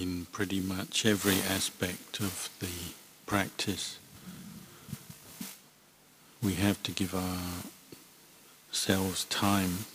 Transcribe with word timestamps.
in 0.00 0.26
pretty 0.32 0.60
much 0.60 1.04
every 1.06 1.36
aspect 1.36 2.20
of 2.20 2.48
the 2.60 2.94
practice. 3.26 3.98
We 6.42 6.54
have 6.54 6.82
to 6.84 6.92
give 6.92 7.14
ourselves 8.72 9.24
time, 9.26 9.86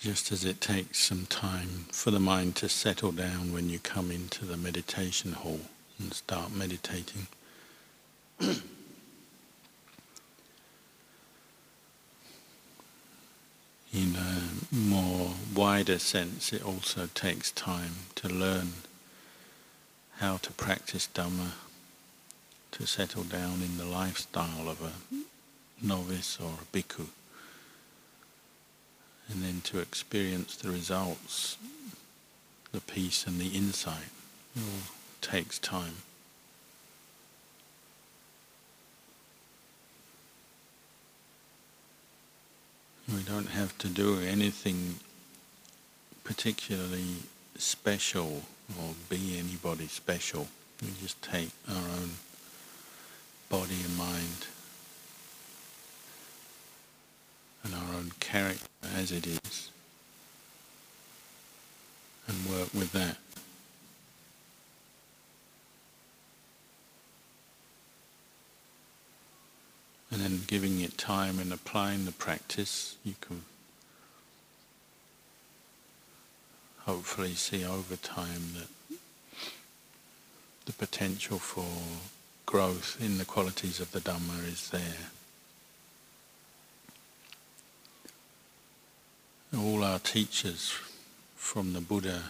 just 0.00 0.32
as 0.32 0.44
it 0.44 0.60
takes 0.60 0.98
some 0.98 1.26
time 1.26 1.86
for 1.92 2.10
the 2.10 2.20
mind 2.20 2.56
to 2.56 2.68
settle 2.68 3.12
down 3.12 3.52
when 3.52 3.68
you 3.70 3.78
come 3.78 4.10
into 4.10 4.44
the 4.44 4.56
meditation 4.56 5.32
hall 5.32 5.60
and 5.98 6.12
start 6.12 6.52
meditating. 6.52 7.28
in 13.94 14.16
a 14.16 14.74
more 14.74 15.34
wider 15.54 15.98
sense, 15.98 16.52
it 16.52 16.64
also 16.64 17.08
takes 17.14 17.50
time 17.52 17.94
to 18.16 18.28
learn 18.28 18.72
how 20.18 20.36
to 20.38 20.52
practice 20.52 21.08
Dhamma, 21.12 21.52
to 22.72 22.86
settle 22.86 23.24
down 23.24 23.62
in 23.62 23.78
the 23.78 23.84
lifestyle 23.84 24.68
of 24.68 24.82
a 24.82 24.92
novice 25.84 26.38
or 26.40 26.52
a 26.60 26.76
bhikkhu, 26.76 27.06
and 29.28 29.42
then 29.42 29.60
to 29.64 29.78
experience 29.78 30.56
the 30.56 30.70
results, 30.70 31.56
the 32.72 32.80
peace 32.80 33.26
and 33.26 33.40
the 33.40 33.48
insight. 33.48 34.10
It 34.56 34.62
all 34.62 34.94
takes 35.20 35.58
time. 35.58 35.96
We 43.12 43.22
don't 43.22 43.50
have 43.50 43.76
to 43.78 43.88
do 43.88 44.18
anything 44.20 44.96
particularly 46.24 47.16
special 47.58 48.42
or 48.80 48.94
be 49.08 49.38
anybody 49.38 49.86
special. 49.86 50.48
We 50.82 50.88
just 51.00 51.22
take 51.22 51.50
our 51.68 51.76
own 51.76 52.10
body 53.48 53.76
and 53.84 53.96
mind 53.96 54.46
and 57.62 57.74
our 57.74 57.94
own 57.94 58.12
character 58.20 58.66
as 58.96 59.12
it 59.12 59.26
is 59.26 59.70
and 62.26 62.46
work 62.46 62.72
with 62.74 62.92
that. 62.92 63.16
And 70.10 70.22
then 70.22 70.42
giving 70.46 70.80
it 70.80 70.96
time 70.96 71.38
and 71.38 71.52
applying 71.52 72.04
the 72.04 72.12
practice, 72.12 72.96
you 73.04 73.14
can 73.20 73.42
hopefully 76.86 77.34
see 77.34 77.64
over 77.64 77.96
time 77.96 78.42
that 78.56 78.98
the 80.66 80.72
potential 80.72 81.38
for 81.38 81.66
growth 82.46 82.96
in 83.00 83.18
the 83.18 83.24
qualities 83.24 83.80
of 83.80 83.90
the 83.92 84.00
Dhamma 84.00 84.46
is 84.46 84.70
there. 84.70 85.10
All 89.56 89.84
our 89.84 89.98
teachers 89.98 90.74
from 91.36 91.72
the 91.72 91.80
Buddha 91.80 92.22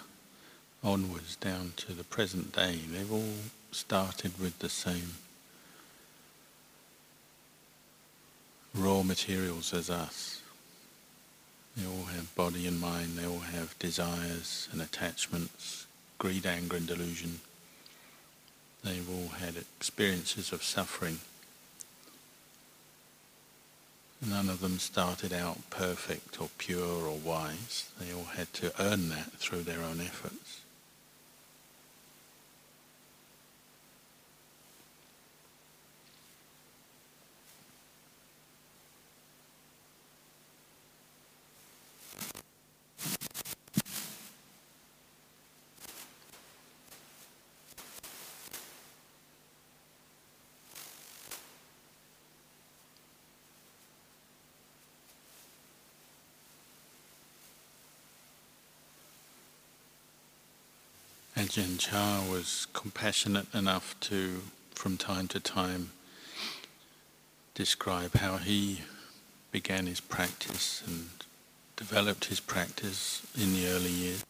onwards 0.82 1.36
down 1.36 1.72
to 1.76 1.92
the 1.92 2.04
present 2.04 2.52
day, 2.52 2.78
they've 2.90 3.12
all 3.12 3.34
started 3.72 4.38
with 4.40 4.58
the 4.58 4.68
same 4.68 5.14
raw 8.74 9.02
materials 9.02 9.72
as 9.72 9.88
us. 9.88 10.42
They 11.76 11.86
all 11.86 12.04
have 12.04 12.34
body 12.36 12.66
and 12.66 12.80
mind, 12.80 13.16
they 13.16 13.26
all 13.26 13.40
have 13.40 13.78
desires 13.78 14.68
and 14.70 14.80
attachments, 14.80 15.86
greed, 16.18 16.46
anger 16.46 16.76
and 16.76 16.86
delusion. 16.86 17.40
They've 18.84 19.08
all 19.08 19.28
had 19.38 19.56
experiences 19.56 20.52
of 20.52 20.62
suffering. 20.62 21.18
None 24.24 24.48
of 24.48 24.60
them 24.60 24.78
started 24.78 25.32
out 25.32 25.70
perfect 25.70 26.40
or 26.40 26.48
pure 26.58 27.06
or 27.06 27.16
wise. 27.16 27.90
They 27.98 28.12
all 28.12 28.24
had 28.24 28.52
to 28.54 28.72
earn 28.80 29.08
that 29.08 29.32
through 29.32 29.62
their 29.62 29.82
own 29.82 30.00
efforts. 30.00 30.63
Chah 61.54 62.20
was 62.28 62.66
compassionate 62.72 63.46
enough 63.54 63.94
to, 64.00 64.42
from 64.74 64.96
time 64.96 65.28
to 65.28 65.38
time, 65.38 65.90
describe 67.54 68.14
how 68.14 68.38
he 68.38 68.80
began 69.52 69.86
his 69.86 70.00
practice 70.00 70.82
and 70.84 71.10
developed 71.76 72.24
his 72.24 72.40
practice 72.40 73.24
in 73.40 73.54
the 73.54 73.68
early 73.68 73.90
years. 73.90 74.24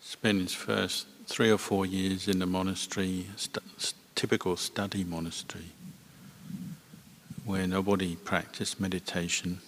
Spent 0.00 0.40
his 0.40 0.54
first 0.54 1.06
three 1.26 1.50
or 1.50 1.58
four 1.58 1.84
years 1.84 2.28
in 2.28 2.38
the 2.38 2.46
monastery, 2.46 3.26
st- 3.36 3.92
typical 4.14 4.56
study 4.56 5.04
monastery, 5.04 5.72
where 7.44 7.66
nobody 7.66 8.16
practiced 8.16 8.80
meditation 8.80 9.60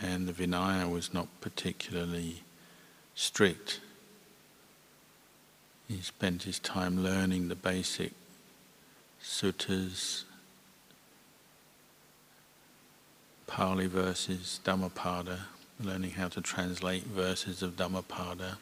and 0.00 0.26
the 0.26 0.32
Vinaya 0.32 0.90
was 0.90 1.14
not 1.14 1.28
particularly 1.40 2.42
strict. 3.14 3.80
He 5.88 6.00
spent 6.00 6.44
his 6.44 6.58
time 6.58 7.02
learning 7.02 7.48
the 7.48 7.54
basic 7.54 8.12
suttas, 9.22 10.24
Pali 13.46 13.86
verses, 13.86 14.60
Dhammapada, 14.64 15.46
learning 15.80 16.12
how 16.12 16.28
to 16.28 16.40
translate 16.40 17.04
verses 17.04 17.62
of 17.62 17.76
Dhammapada, 17.76 18.58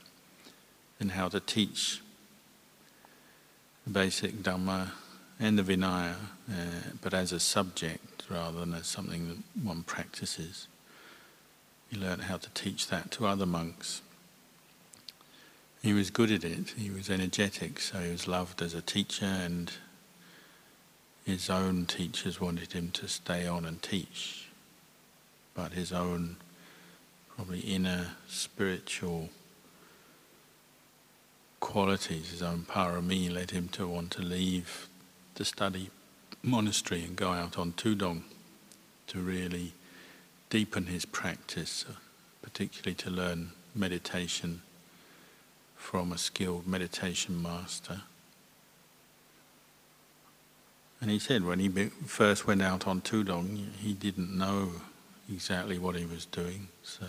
and 1.00 1.12
how 1.12 1.28
to 1.28 1.40
teach 1.40 2.00
the 3.84 3.90
basic 3.90 4.42
Dhamma 4.42 4.90
and 5.40 5.58
the 5.58 5.62
Vinaya, 5.62 6.14
uh, 6.48 6.54
but 7.00 7.14
as 7.14 7.32
a 7.32 7.40
subject 7.40 8.24
rather 8.28 8.60
than 8.60 8.74
as 8.74 8.86
something 8.86 9.28
that 9.28 9.38
one 9.66 9.82
practices. 9.82 10.68
He 11.92 11.98
learned 11.98 12.22
how 12.22 12.38
to 12.38 12.48
teach 12.54 12.86
that 12.86 13.10
to 13.12 13.26
other 13.26 13.44
monks. 13.44 14.00
He 15.82 15.92
was 15.92 16.08
good 16.08 16.30
at 16.30 16.42
it, 16.42 16.70
he 16.70 16.88
was 16.88 17.10
energetic, 17.10 17.80
so 17.80 17.98
he 17.98 18.10
was 18.10 18.26
loved 18.26 18.62
as 18.62 18.72
a 18.72 18.80
teacher, 18.80 19.26
and 19.26 19.70
his 21.26 21.50
own 21.50 21.84
teachers 21.84 22.40
wanted 22.40 22.72
him 22.72 22.92
to 22.92 23.08
stay 23.08 23.46
on 23.46 23.66
and 23.66 23.82
teach. 23.82 24.48
But 25.52 25.72
his 25.72 25.92
own, 25.92 26.36
probably 27.36 27.60
inner 27.60 28.12
spiritual 28.26 29.28
qualities, 31.60 32.30
his 32.30 32.42
own 32.42 32.64
parami, 32.66 33.30
led 33.30 33.50
him 33.50 33.68
to 33.68 33.86
want 33.86 34.12
to 34.12 34.22
leave 34.22 34.88
the 35.34 35.44
study 35.44 35.90
monastery 36.42 37.04
and 37.04 37.16
go 37.16 37.32
out 37.32 37.58
on 37.58 37.72
Tudong 37.72 38.22
to 39.08 39.18
really 39.18 39.74
deepen 40.52 40.84
his 40.84 41.06
practice, 41.06 41.86
uh, 41.88 41.94
particularly 42.42 42.94
to 42.94 43.08
learn 43.08 43.52
meditation 43.74 44.60
from 45.76 46.12
a 46.12 46.18
skilled 46.18 46.66
meditation 46.66 47.40
master. 47.40 48.02
And 51.00 51.10
he 51.10 51.18
said 51.18 51.42
when 51.46 51.58
he 51.58 51.70
first 52.04 52.46
went 52.46 52.60
out 52.60 52.86
on 52.86 53.00
Tudong, 53.00 53.72
he 53.78 53.94
didn't 53.94 54.36
know 54.36 54.72
exactly 55.26 55.78
what 55.78 55.96
he 55.96 56.04
was 56.04 56.26
doing. 56.26 56.68
So 56.82 57.06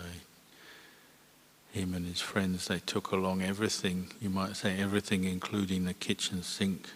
him 1.73 1.93
and 1.93 2.05
his 2.05 2.21
friends, 2.21 2.69
they 2.69 2.79
took 2.79 3.11
along 3.11 3.41
everything, 3.41 4.07
you 4.21 4.29
might 4.29 4.55
say 4.55 4.79
everything, 4.79 5.25
including 5.25 5.83
the 5.83 5.93
kitchen 5.93 6.43
sink. 6.43 6.91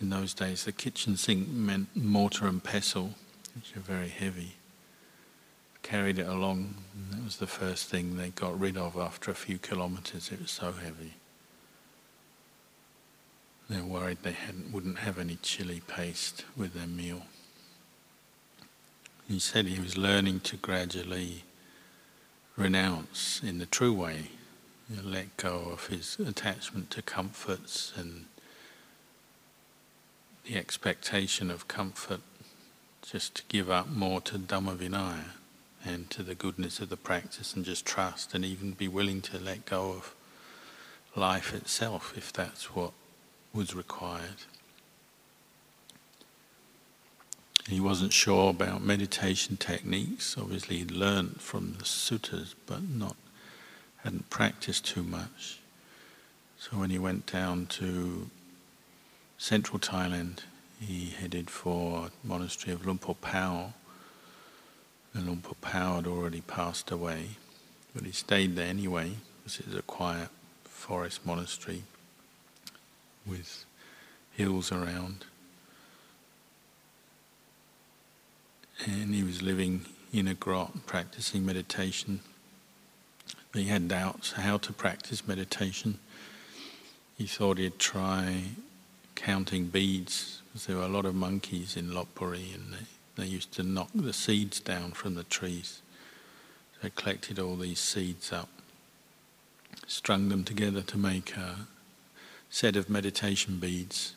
In 0.00 0.08
those 0.08 0.32
days, 0.32 0.64
the 0.64 0.72
kitchen 0.72 1.18
sink 1.18 1.48
meant 1.48 1.94
mortar 1.94 2.46
and 2.46 2.64
pestle, 2.64 3.10
which 3.54 3.76
are 3.76 3.80
very 3.80 4.08
heavy 4.08 4.54
carried 5.84 6.18
it 6.18 6.26
along. 6.26 6.74
That 7.10 7.22
was 7.22 7.36
the 7.36 7.46
first 7.46 7.88
thing 7.88 8.16
they 8.16 8.30
got 8.30 8.58
rid 8.58 8.76
of 8.76 8.96
after 8.96 9.30
a 9.30 9.34
few 9.34 9.58
kilometres. 9.58 10.32
It 10.32 10.40
was 10.40 10.50
so 10.50 10.72
heavy. 10.72 11.14
They 13.70 13.80
were 13.80 14.00
worried 14.00 14.18
they 14.22 14.36
wouldn't 14.72 14.98
have 14.98 15.18
any 15.18 15.36
chili 15.36 15.82
paste 15.86 16.44
with 16.56 16.74
their 16.74 16.88
meal. 16.88 17.22
he 19.28 19.38
said 19.38 19.66
he 19.66 19.80
was 19.80 19.96
learning 19.96 20.40
to 20.40 20.56
gradually 20.56 21.44
renounce 22.56 23.40
in 23.42 23.58
the 23.58 23.66
true 23.66 23.92
way, 23.92 24.28
you 24.88 24.96
know, 24.96 25.02
let 25.02 25.36
go 25.36 25.70
of 25.72 25.86
his 25.86 26.18
attachment 26.18 26.90
to 26.90 27.00
comforts 27.00 27.92
and 27.96 28.26
the 30.44 30.56
expectation 30.56 31.50
of 31.50 31.68
comfort, 31.68 32.20
just 33.00 33.34
to 33.36 33.42
give 33.48 33.70
up 33.70 33.88
more 33.88 34.20
to 34.20 34.38
Dhamma 34.38 34.76
Vinaya 34.76 35.43
and 35.84 36.08
to 36.10 36.22
the 36.22 36.34
goodness 36.34 36.80
of 36.80 36.88
the 36.88 36.96
practice 36.96 37.54
and 37.54 37.64
just 37.64 37.84
trust 37.84 38.34
and 38.34 38.44
even 38.44 38.72
be 38.72 38.88
willing 38.88 39.20
to 39.22 39.38
let 39.38 39.66
go 39.66 39.90
of 39.90 40.14
life 41.14 41.54
itself 41.54 42.14
if 42.16 42.32
that's 42.32 42.74
what 42.74 42.92
was 43.52 43.74
required. 43.74 44.44
He 47.68 47.80
wasn't 47.80 48.12
sure 48.12 48.50
about 48.50 48.82
meditation 48.82 49.56
techniques. 49.56 50.36
Obviously, 50.38 50.78
he'd 50.78 50.90
learned 50.90 51.40
from 51.40 51.76
the 51.78 51.84
suttas, 51.84 52.54
but 52.66 52.82
not 52.82 53.16
hadn't 54.02 54.28
practiced 54.28 54.84
too 54.84 55.02
much. 55.02 55.60
So 56.58 56.76
when 56.76 56.90
he 56.90 56.98
went 56.98 57.26
down 57.26 57.66
to 57.66 58.28
central 59.38 59.78
Thailand, 59.78 60.40
he 60.78 61.10
headed 61.18 61.48
for 61.48 62.10
monastery 62.22 62.74
of 62.74 62.84
Luang 62.84 62.98
Por 62.98 63.14
Pao. 63.14 63.72
And 65.14 65.26
Luang 65.26 65.38
Por 65.38 65.54
Pao 65.60 65.96
had 65.96 66.06
already 66.06 66.40
passed 66.40 66.90
away, 66.90 67.30
but 67.94 68.04
he 68.04 68.12
stayed 68.12 68.56
there 68.56 68.66
anyway 68.66 69.12
it 69.46 69.66
was 69.66 69.76
a 69.76 69.82
quiet 69.82 70.28
forest 70.64 71.24
monastery 71.24 71.82
with 73.26 73.64
hills 74.32 74.72
around. 74.72 75.26
and 78.86 79.14
he 79.14 79.22
was 79.22 79.42
living 79.42 79.86
in 80.12 80.28
a 80.28 80.34
grot 80.34 80.86
practicing 80.86 81.44
meditation. 81.44 82.20
But 83.52 83.62
he 83.62 83.68
had 83.68 83.88
doubts 83.88 84.32
how 84.32 84.58
to 84.58 84.72
practice 84.72 85.26
meditation. 85.26 85.98
He 87.16 87.26
thought 87.26 87.58
he'd 87.58 87.78
try 87.78 88.42
counting 89.14 89.66
beads 89.66 90.42
because 90.46 90.66
there 90.66 90.76
were 90.76 90.82
a 90.82 90.88
lot 90.88 91.06
of 91.06 91.14
monkeys 91.14 91.76
in 91.76 91.90
Lopburi 91.90 92.54
and 92.54 92.86
they, 93.16 93.22
they 93.22 93.28
used 93.28 93.52
to 93.52 93.62
knock 93.62 93.90
the 93.94 94.12
seeds 94.12 94.60
down 94.60 94.92
from 94.92 95.14
the 95.14 95.24
trees. 95.24 95.82
He 96.82 96.90
collected 96.90 97.38
all 97.38 97.56
these 97.56 97.78
seeds 97.78 98.32
up, 98.32 98.48
strung 99.86 100.28
them 100.28 100.44
together 100.44 100.82
to 100.82 100.98
make 100.98 101.36
a 101.36 101.66
set 102.50 102.76
of 102.76 102.90
meditation 102.90 103.58
beads 103.58 104.14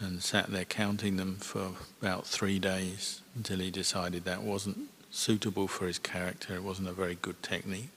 and 0.00 0.22
sat 0.22 0.50
there 0.50 0.64
counting 0.64 1.16
them 1.16 1.36
for 1.36 1.72
about 2.00 2.26
three 2.26 2.58
days 2.58 3.20
until 3.36 3.58
he 3.58 3.70
decided 3.70 4.24
that 4.24 4.42
wasn't 4.42 4.78
suitable 5.10 5.68
for 5.68 5.86
his 5.86 5.98
character, 5.98 6.54
it 6.54 6.62
wasn't 6.62 6.88
a 6.88 6.92
very 6.92 7.16
good 7.20 7.42
technique. 7.42 7.90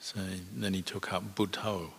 So 0.00 0.20
then 0.54 0.74
he 0.74 0.82
took 0.82 1.12
up 1.12 1.36
Buddho. 1.36 1.90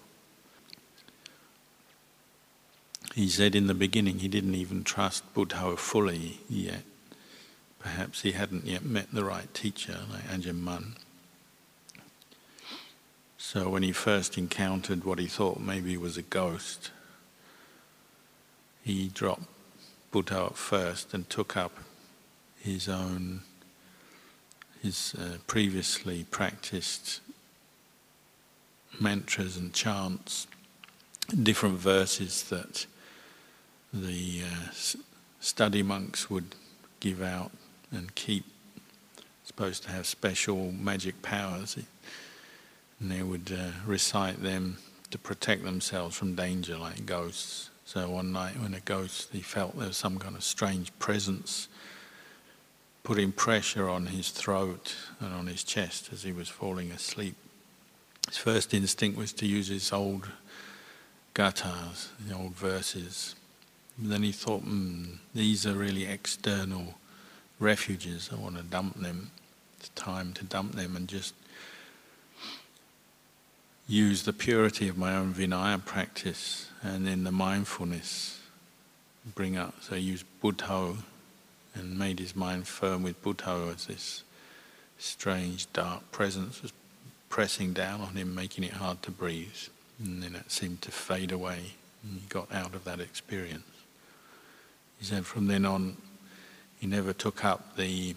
He 3.15 3.27
said 3.27 3.55
in 3.55 3.67
the 3.67 3.73
beginning 3.73 4.19
he 4.19 4.27
didn't 4.27 4.55
even 4.55 4.83
trust 4.83 5.33
Buddho 5.33 5.77
fully 5.77 6.39
yet. 6.47 6.83
Perhaps 7.79 8.21
he 8.21 8.33
hadn't 8.33 8.65
yet 8.65 8.83
met 8.83 9.11
the 9.11 9.23
right 9.23 9.51
teacher 9.53 9.99
like 10.11 10.27
Ajahn 10.27 10.59
Mun. 10.59 10.95
So 13.37 13.69
when 13.69 13.83
he 13.83 13.91
first 13.91 14.37
encountered 14.37 15.05
what 15.05 15.17
he 15.17 15.25
thought 15.25 15.59
maybe 15.59 15.97
was 15.97 16.17
a 16.17 16.21
ghost, 16.21 16.91
he 18.83 19.07
dropped 19.07 19.45
Buddho 20.13 20.47
at 20.47 20.57
first 20.57 21.13
and 21.13 21.29
took 21.29 21.57
up 21.57 21.71
his 22.59 22.87
own, 22.87 23.41
his 24.83 25.15
uh, 25.17 25.37
previously 25.47 26.25
practiced 26.29 27.21
mantras 28.99 29.57
and 29.57 29.73
chants, 29.73 30.47
different 31.43 31.79
verses 31.79 32.43
that 32.43 32.85
the 33.93 34.43
uh, 34.43 34.71
study 35.39 35.83
monks 35.83 36.29
would 36.29 36.55
give 36.99 37.21
out 37.21 37.51
and 37.91 38.13
keep, 38.15 38.45
supposed 39.43 39.83
to 39.83 39.89
have 39.89 40.05
special 40.05 40.71
magic 40.71 41.21
powers. 41.21 41.77
And 42.99 43.11
they 43.11 43.23
would 43.23 43.51
uh, 43.51 43.71
recite 43.85 44.43
them 44.43 44.77
to 45.11 45.17
protect 45.17 45.63
themselves 45.63 46.15
from 46.15 46.35
danger, 46.35 46.77
like 46.77 47.05
ghosts. 47.05 47.69
So 47.85 48.09
one 48.09 48.31
night 48.31 48.59
when 48.59 48.73
a 48.75 48.79
ghost, 48.81 49.29
he 49.31 49.41
felt 49.41 49.77
there 49.77 49.87
was 49.87 49.97
some 49.97 50.19
kind 50.19 50.35
of 50.35 50.43
strange 50.43 50.97
presence 50.99 51.67
putting 53.03 53.31
pressure 53.31 53.89
on 53.89 54.07
his 54.07 54.29
throat 54.29 54.95
and 55.19 55.33
on 55.33 55.47
his 55.47 55.63
chest 55.63 56.09
as 56.13 56.21
he 56.21 56.31
was 56.31 56.47
falling 56.47 56.91
asleep. 56.91 57.35
His 58.27 58.37
first 58.37 58.73
instinct 58.75 59.17
was 59.17 59.33
to 59.33 59.47
use 59.47 59.69
his 59.69 59.91
old 59.91 60.29
gathas, 61.33 62.09
the 62.27 62.35
old 62.35 62.55
verses. 62.55 63.33
Then 64.01 64.23
he 64.23 64.31
thought, 64.31 64.65
mm, 64.65 65.17
these 65.35 65.65
are 65.65 65.73
really 65.73 66.05
external 66.05 66.95
refuges. 67.59 68.29
I 68.31 68.35
want 68.35 68.55
to 68.55 68.63
dump 68.63 68.99
them. 68.99 69.31
It's 69.77 69.89
time 69.89 70.33
to 70.33 70.45
dump 70.45 70.73
them 70.73 70.95
and 70.95 71.07
just 71.07 71.33
use 73.87 74.23
the 74.23 74.33
purity 74.33 74.87
of 74.87 74.97
my 74.97 75.15
own 75.15 75.33
Vinaya 75.33 75.83
practice 75.83 76.69
and 76.81 77.05
then 77.05 77.23
the 77.23 77.31
mindfulness 77.31 78.39
bring 79.35 79.57
up. 79.57 79.75
So 79.81 79.95
he 79.95 80.01
used 80.01 80.25
Buddho 80.41 80.97
and 81.73 81.97
made 81.97 82.19
his 82.19 82.35
mind 82.35 82.67
firm 82.67 83.03
with 83.03 83.21
Buddho 83.23 83.73
as 83.73 83.85
this 83.85 84.23
strange 84.97 85.71
dark 85.73 86.09
presence 86.11 86.61
was 86.61 86.71
pressing 87.29 87.73
down 87.73 88.01
on 88.01 88.15
him, 88.15 88.33
making 88.33 88.63
it 88.63 88.73
hard 88.73 89.01
to 89.03 89.11
breathe. 89.11 89.47
And 90.03 90.23
then 90.23 90.35
it 90.35 90.51
seemed 90.51 90.81
to 90.83 90.91
fade 90.91 91.31
away 91.31 91.73
and 92.03 92.19
he 92.19 92.27
got 92.29 92.53
out 92.53 92.75
of 92.75 92.85
that 92.85 92.99
experience. 92.99 93.78
He 94.99 95.05
said 95.05 95.25
from 95.25 95.47
then 95.47 95.65
on 95.65 95.97
he 96.79 96.87
never 96.87 97.13
took 97.13 97.43
up 97.43 97.75
the 97.75 98.15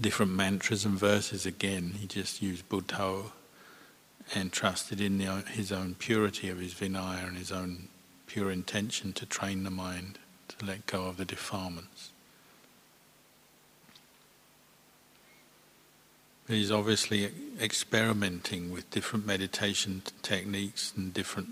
different 0.00 0.32
mantras 0.32 0.84
and 0.84 0.98
verses 0.98 1.46
again. 1.46 1.94
He 1.98 2.06
just 2.06 2.40
used 2.40 2.68
Buddho 2.68 3.32
and 4.34 4.52
trusted 4.52 5.00
in 5.00 5.18
the, 5.18 5.42
his 5.50 5.72
own 5.72 5.94
purity 5.98 6.48
of 6.48 6.58
his 6.58 6.74
Vinaya 6.74 7.26
and 7.26 7.36
his 7.36 7.50
own 7.50 7.88
pure 8.26 8.50
intention 8.50 9.12
to 9.14 9.26
train 9.26 9.64
the 9.64 9.70
mind 9.70 10.18
to 10.48 10.64
let 10.64 10.86
go 10.86 11.06
of 11.06 11.16
the 11.16 11.24
defilements. 11.24 12.10
He's 16.46 16.70
obviously 16.70 17.30
experimenting 17.60 18.72
with 18.72 18.90
different 18.90 19.26
meditation 19.26 20.02
techniques 20.22 20.92
and 20.96 21.14
different 21.14 21.50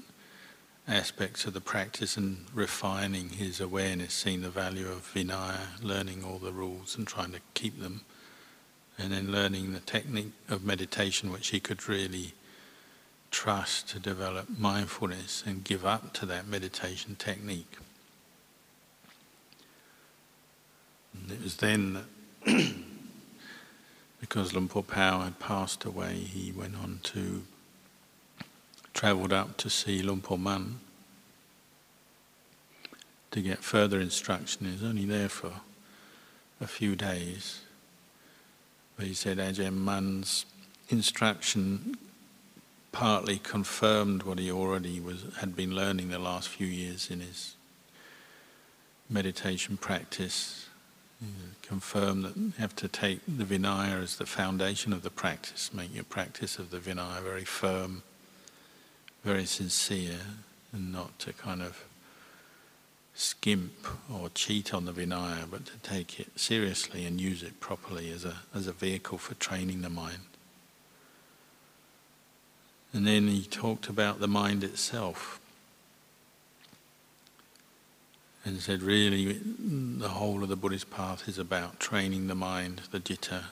aspects 0.88 1.44
of 1.44 1.52
the 1.52 1.60
practice 1.60 2.16
and 2.16 2.46
refining 2.54 3.28
his 3.30 3.60
awareness, 3.60 4.14
seeing 4.14 4.40
the 4.40 4.48
value 4.48 4.88
of 4.88 5.12
Vinaya, 5.14 5.82
learning 5.82 6.24
all 6.24 6.38
the 6.38 6.52
rules 6.52 6.96
and 6.96 7.06
trying 7.06 7.32
to 7.32 7.40
keep 7.54 7.78
them, 7.80 8.00
and 8.98 9.12
then 9.12 9.30
learning 9.30 9.72
the 9.72 9.80
technique 9.80 10.32
of 10.48 10.64
meditation 10.64 11.30
which 11.30 11.48
he 11.48 11.60
could 11.60 11.88
really 11.88 12.32
trust 13.30 13.88
to 13.90 13.98
develop 13.98 14.48
mindfulness 14.58 15.44
and 15.46 15.62
give 15.64 15.84
up 15.84 16.12
to 16.14 16.26
that 16.26 16.48
meditation 16.48 17.14
technique. 17.16 17.76
And 21.12 21.30
it 21.30 21.42
was 21.42 21.56
then 21.56 22.04
that, 22.46 22.74
because 24.20 24.54
Luang 24.54 24.68
Por 24.68 24.82
Pao 24.82 25.20
had 25.20 25.38
passed 25.38 25.84
away, 25.84 26.14
he 26.14 26.50
went 26.50 26.76
on 26.76 27.00
to, 27.04 27.44
travelled 28.98 29.32
up 29.32 29.56
to 29.56 29.70
see 29.70 30.02
Luang 30.02 30.20
Por 30.20 30.36
Mun 30.36 30.80
to 33.30 33.40
get 33.40 33.62
further 33.62 34.00
instruction. 34.00 34.66
He 34.66 34.72
was 34.72 34.82
only 34.82 35.04
there 35.04 35.28
for 35.28 35.52
a 36.60 36.66
few 36.66 36.96
days. 36.96 37.60
But 38.96 39.06
he 39.06 39.14
said 39.14 39.38
Ajahn 39.38 39.76
Mun's 39.76 40.46
instruction 40.88 41.96
partly 42.90 43.38
confirmed 43.38 44.24
what 44.24 44.40
he 44.40 44.50
already 44.50 44.98
was 44.98 45.26
had 45.38 45.54
been 45.54 45.76
learning 45.76 46.08
the 46.08 46.18
last 46.18 46.48
few 46.48 46.66
years 46.66 47.08
in 47.08 47.20
his 47.20 47.54
meditation 49.08 49.76
practice. 49.76 50.66
confirmed 51.62 52.24
that 52.24 52.36
you 52.36 52.52
have 52.58 52.74
to 52.74 52.88
take 52.88 53.20
the 53.28 53.44
Vinaya 53.44 54.02
as 54.02 54.16
the 54.16 54.26
foundation 54.26 54.92
of 54.92 55.02
the 55.02 55.10
practice, 55.10 55.72
make 55.72 55.94
your 55.94 56.02
practice 56.02 56.58
of 56.58 56.70
the 56.70 56.78
Vinaya 56.78 57.22
very 57.22 57.44
firm, 57.44 58.02
very 59.24 59.44
sincere, 59.44 60.20
and 60.72 60.92
not 60.92 61.18
to 61.20 61.32
kind 61.32 61.62
of 61.62 61.84
skimp 63.14 63.86
or 64.12 64.28
cheat 64.30 64.72
on 64.72 64.84
the 64.84 64.92
Vinaya, 64.92 65.50
but 65.50 65.66
to 65.66 65.76
take 65.82 66.20
it 66.20 66.38
seriously 66.38 67.04
and 67.04 67.20
use 67.20 67.42
it 67.42 67.58
properly 67.60 68.10
as 68.10 68.24
a, 68.24 68.36
as 68.54 68.66
a 68.66 68.72
vehicle 68.72 69.18
for 69.18 69.34
training 69.34 69.82
the 69.82 69.90
mind. 69.90 70.22
And 72.92 73.06
then 73.06 73.28
he 73.28 73.42
talked 73.42 73.88
about 73.88 74.20
the 74.20 74.28
mind 74.28 74.64
itself. 74.64 75.40
and 78.48 78.60
said, 78.60 78.82
really, 78.82 79.38
the 79.42 80.08
whole 80.08 80.42
of 80.42 80.48
the 80.48 80.56
Buddhist 80.56 80.90
path 80.90 81.28
is 81.28 81.38
about 81.38 81.78
training 81.78 82.28
the 82.28 82.34
mind, 82.34 82.80
the 82.90 83.00
citta, 83.00 83.44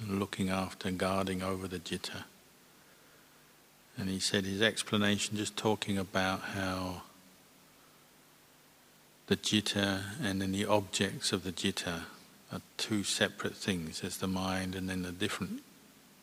and 0.00 0.18
looking 0.18 0.48
after, 0.48 0.90
guarding 0.90 1.42
over 1.42 1.68
the 1.68 1.80
citta. 1.84 2.24
And 3.96 4.08
he 4.08 4.18
said 4.18 4.44
his 4.44 4.62
explanation, 4.62 5.36
just 5.36 5.56
talking 5.56 5.98
about 5.98 6.40
how 6.40 7.02
the 9.26 9.36
citta 9.36 10.00
and 10.22 10.40
then 10.40 10.52
the 10.52 10.66
objects 10.66 11.32
of 11.32 11.44
the 11.44 11.52
citta 11.52 12.04
are 12.52 12.60
two 12.76 13.04
separate 13.04 13.56
things. 13.56 14.00
There's 14.00 14.18
the 14.18 14.26
mind 14.26 14.74
and 14.74 14.88
then 14.88 15.02
the 15.02 15.12
different 15.12 15.62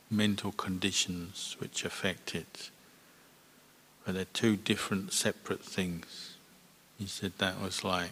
mental 0.10 0.52
conditions 0.52 1.56
which 1.60 1.86
affect 1.86 2.36
it. 2.36 2.70
But 4.06 4.16
they're 4.16 4.26
two 4.26 4.56
different 4.56 5.14
separate 5.14 5.64
things. 5.64 6.36
He 6.98 7.06
said 7.06 7.34
that 7.38 7.62
was 7.62 7.84
like 7.84 8.12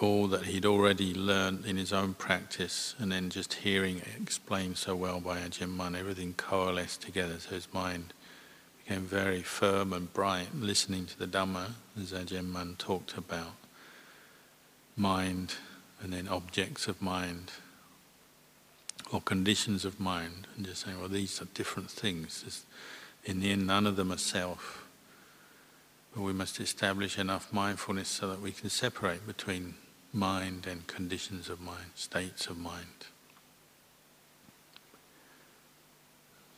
all 0.00 0.28
that 0.28 0.44
he'd 0.44 0.66
already 0.66 1.12
learned 1.12 1.64
in 1.64 1.76
his 1.76 1.92
own 1.92 2.14
practice 2.14 2.94
and 2.98 3.10
then 3.10 3.30
just 3.30 3.54
hearing 3.54 3.98
it 3.98 4.08
explained 4.20 4.76
so 4.76 4.94
well 4.94 5.20
by 5.20 5.38
Ajahn 5.38 5.70
Mun, 5.70 5.96
everything 5.96 6.34
coalesced 6.34 7.02
together 7.02 7.38
so 7.38 7.50
his 7.50 7.72
mind 7.72 8.12
became 8.78 9.02
very 9.02 9.42
firm 9.42 9.92
and 9.92 10.12
bright 10.12 10.54
listening 10.54 11.06
to 11.06 11.18
the 11.18 11.26
Dhamma 11.26 11.72
as 12.00 12.12
Ajahn 12.12 12.48
Mun 12.48 12.76
talked 12.78 13.16
about 13.18 13.54
mind 14.96 15.54
and 16.00 16.12
then 16.12 16.28
objects 16.28 16.86
of 16.86 17.02
mind 17.02 17.52
or 19.12 19.20
conditions 19.20 19.84
of 19.84 19.98
mind 19.98 20.46
and 20.56 20.66
just 20.66 20.84
saying, 20.84 20.98
well, 20.98 21.08
these 21.08 21.40
are 21.40 21.46
different 21.54 21.90
things. 21.90 22.64
In 23.24 23.40
the 23.40 23.50
end, 23.50 23.66
none 23.66 23.86
of 23.86 23.96
them 23.96 24.12
are 24.12 24.18
self. 24.18 24.84
But 26.14 26.22
we 26.22 26.32
must 26.32 26.60
establish 26.60 27.18
enough 27.18 27.52
mindfulness 27.52 28.08
so 28.08 28.28
that 28.28 28.40
we 28.40 28.52
can 28.52 28.70
separate 28.70 29.26
between 29.26 29.74
mind 30.12 30.66
and 30.66 30.86
conditions 30.86 31.48
of 31.48 31.60
mind, 31.60 31.92
states 31.94 32.46
of 32.46 32.58
mind. 32.58 33.06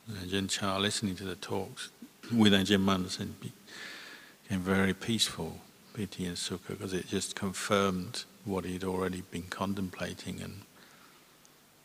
Ajahn 0.09 0.49
Chah, 0.49 0.77
listening 0.77 1.15
to 1.15 1.23
the 1.23 1.35
talks 1.35 1.89
with 2.33 2.53
Ajahn 2.53 2.81
Mun, 2.81 3.07
became 3.39 4.59
very 4.59 4.93
peaceful, 4.93 5.59
piti 5.93 6.25
and 6.25 6.37
sukha, 6.37 6.69
because 6.69 6.93
it 6.93 7.07
just 7.07 7.35
confirmed 7.35 8.25
what 8.43 8.65
he'd 8.65 8.83
already 8.83 9.21
been 9.31 9.43
contemplating 9.43 10.41
and 10.41 10.61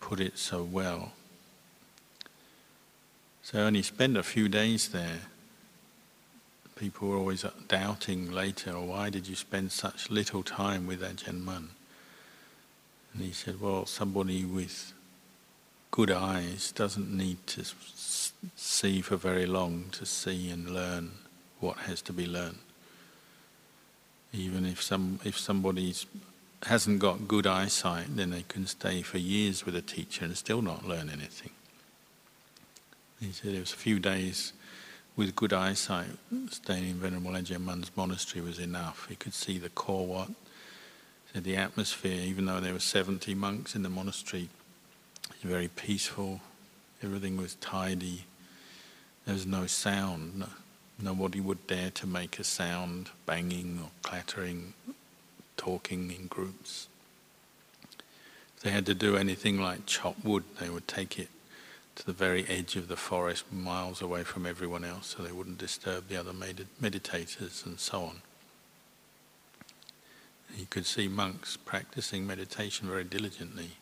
put 0.01 0.21
it 0.21 0.39
so 0.39 0.63
well. 0.63 1.13
So 3.43 3.59
I 3.61 3.63
only 3.63 3.83
spent 3.83 4.17
a 4.17 4.23
few 4.23 4.49
days 4.49 4.89
there. 4.89 5.21
People 6.77 7.09
were 7.09 7.17
always 7.17 7.45
doubting 7.69 8.31
later, 8.31 8.73
oh, 8.75 8.85
why 8.85 9.09
did 9.09 9.27
you 9.27 9.35
spend 9.35 9.73
such 9.73 10.11
little 10.11 10.43
time 10.43 10.87
with 10.87 11.01
Ajahn 11.01 11.43
Mun? 11.43 11.71
And 13.15 13.23
he 13.23 13.33
said, 13.33 13.61
well, 13.63 13.87
somebody 13.87 14.45
with 14.45 14.93
good 15.91 16.11
eyes 16.11 16.73
doesn't 16.73 17.11
need 17.11 17.39
to 17.47 17.65
see 18.57 19.01
for 19.01 19.17
very 19.17 19.47
long 19.47 19.87
to 19.93 20.05
see 20.05 20.51
and 20.51 20.69
learn 20.69 21.13
what 21.61 21.79
has 21.79 22.03
to 22.03 22.13
be 22.13 22.27
learned. 22.27 22.59
Even 24.35 24.67
if 24.67 24.83
some 24.83 25.19
if 25.25 25.39
somebody's 25.39 26.05
hasn't 26.65 26.99
got 26.99 27.27
good 27.27 27.47
eyesight, 27.47 28.15
then 28.17 28.31
they 28.31 28.45
can 28.49 28.67
stay 28.67 29.01
for 29.01 29.17
years 29.17 29.65
with 29.65 29.75
a 29.75 29.81
teacher 29.81 30.27
and 30.27 30.37
still 30.37 30.61
not 30.61 30.87
learn 30.87 31.09
anything. 31.09 31.53
He 33.21 33.33
said 33.33 33.55
it 33.55 33.61
was 33.61 33.73
a 33.73 33.77
few 33.77 33.99
days 33.99 34.53
with 35.17 35.35
good 35.35 35.53
eyesight, 35.53 36.11
staying 36.51 36.91
in 36.91 36.97
Venerable 36.97 37.31
Ajahn 37.33 37.61
Mun's 37.61 37.91
monastery 37.97 38.45
was 38.45 38.59
enough. 38.59 39.07
He 39.09 39.17
could 39.17 39.33
see 39.33 39.59
the 39.59 39.71
core 39.71 40.07
what. 40.07 40.29
The 41.35 41.57
atmosphere, 41.57 42.21
even 42.21 42.47
though 42.47 42.61
there 42.61 42.73
were 42.73 42.79
70 42.79 43.35
monks 43.35 43.75
in 43.75 43.83
the 43.83 43.89
monastery, 43.89 44.49
was 45.29 45.51
very 45.51 45.69
peaceful. 45.69 46.41
Everything 47.03 47.37
was 47.37 47.57
tidy. 47.57 48.25
There 49.25 49.35
was 49.35 49.47
no 49.47 49.67
sound. 49.67 50.39
No, 50.39 50.49
nobody 50.99 51.41
would 51.41 51.67
dare 51.67 51.91
to 51.91 52.07
make 52.07 52.39
a 52.39 52.45
sound, 52.45 53.11
banging 53.27 53.81
or 53.83 53.91
clattering 54.03 54.75
talking 55.57 56.11
in 56.11 56.27
groups. 56.27 56.89
If 58.57 58.63
they 58.63 58.71
had 58.71 58.87
to 58.87 58.95
do 58.95 59.17
anything 59.17 59.61
like 59.61 59.85
chop 59.85 60.17
wood, 60.25 60.45
they 60.59 60.71
would 60.71 60.89
take 60.89 61.19
it 61.19 61.29
to 61.97 62.07
the 62.07 62.13
very 62.13 62.47
edge 62.49 62.77
of 62.77 62.89
the 62.89 62.97
forest, 62.97 63.53
miles 63.53 64.01
away 64.01 64.23
from 64.23 64.47
everyone 64.47 64.85
else, 64.85 65.15
so 65.17 65.23
they 65.23 65.33
wouldn't 65.33 65.59
disturb 65.59 66.09
the 66.09 66.17
other 66.17 66.33
med- 66.33 66.69
meditators 66.81 67.67
and 67.67 67.81
so 67.81 68.03
on. 68.03 68.23
You 70.57 70.67
could 70.71 70.87
see 70.87 71.09
monks 71.09 71.57
practicing 71.57 72.27
meditation 72.27 72.89
very 72.89 73.05
diligently. 73.05 73.73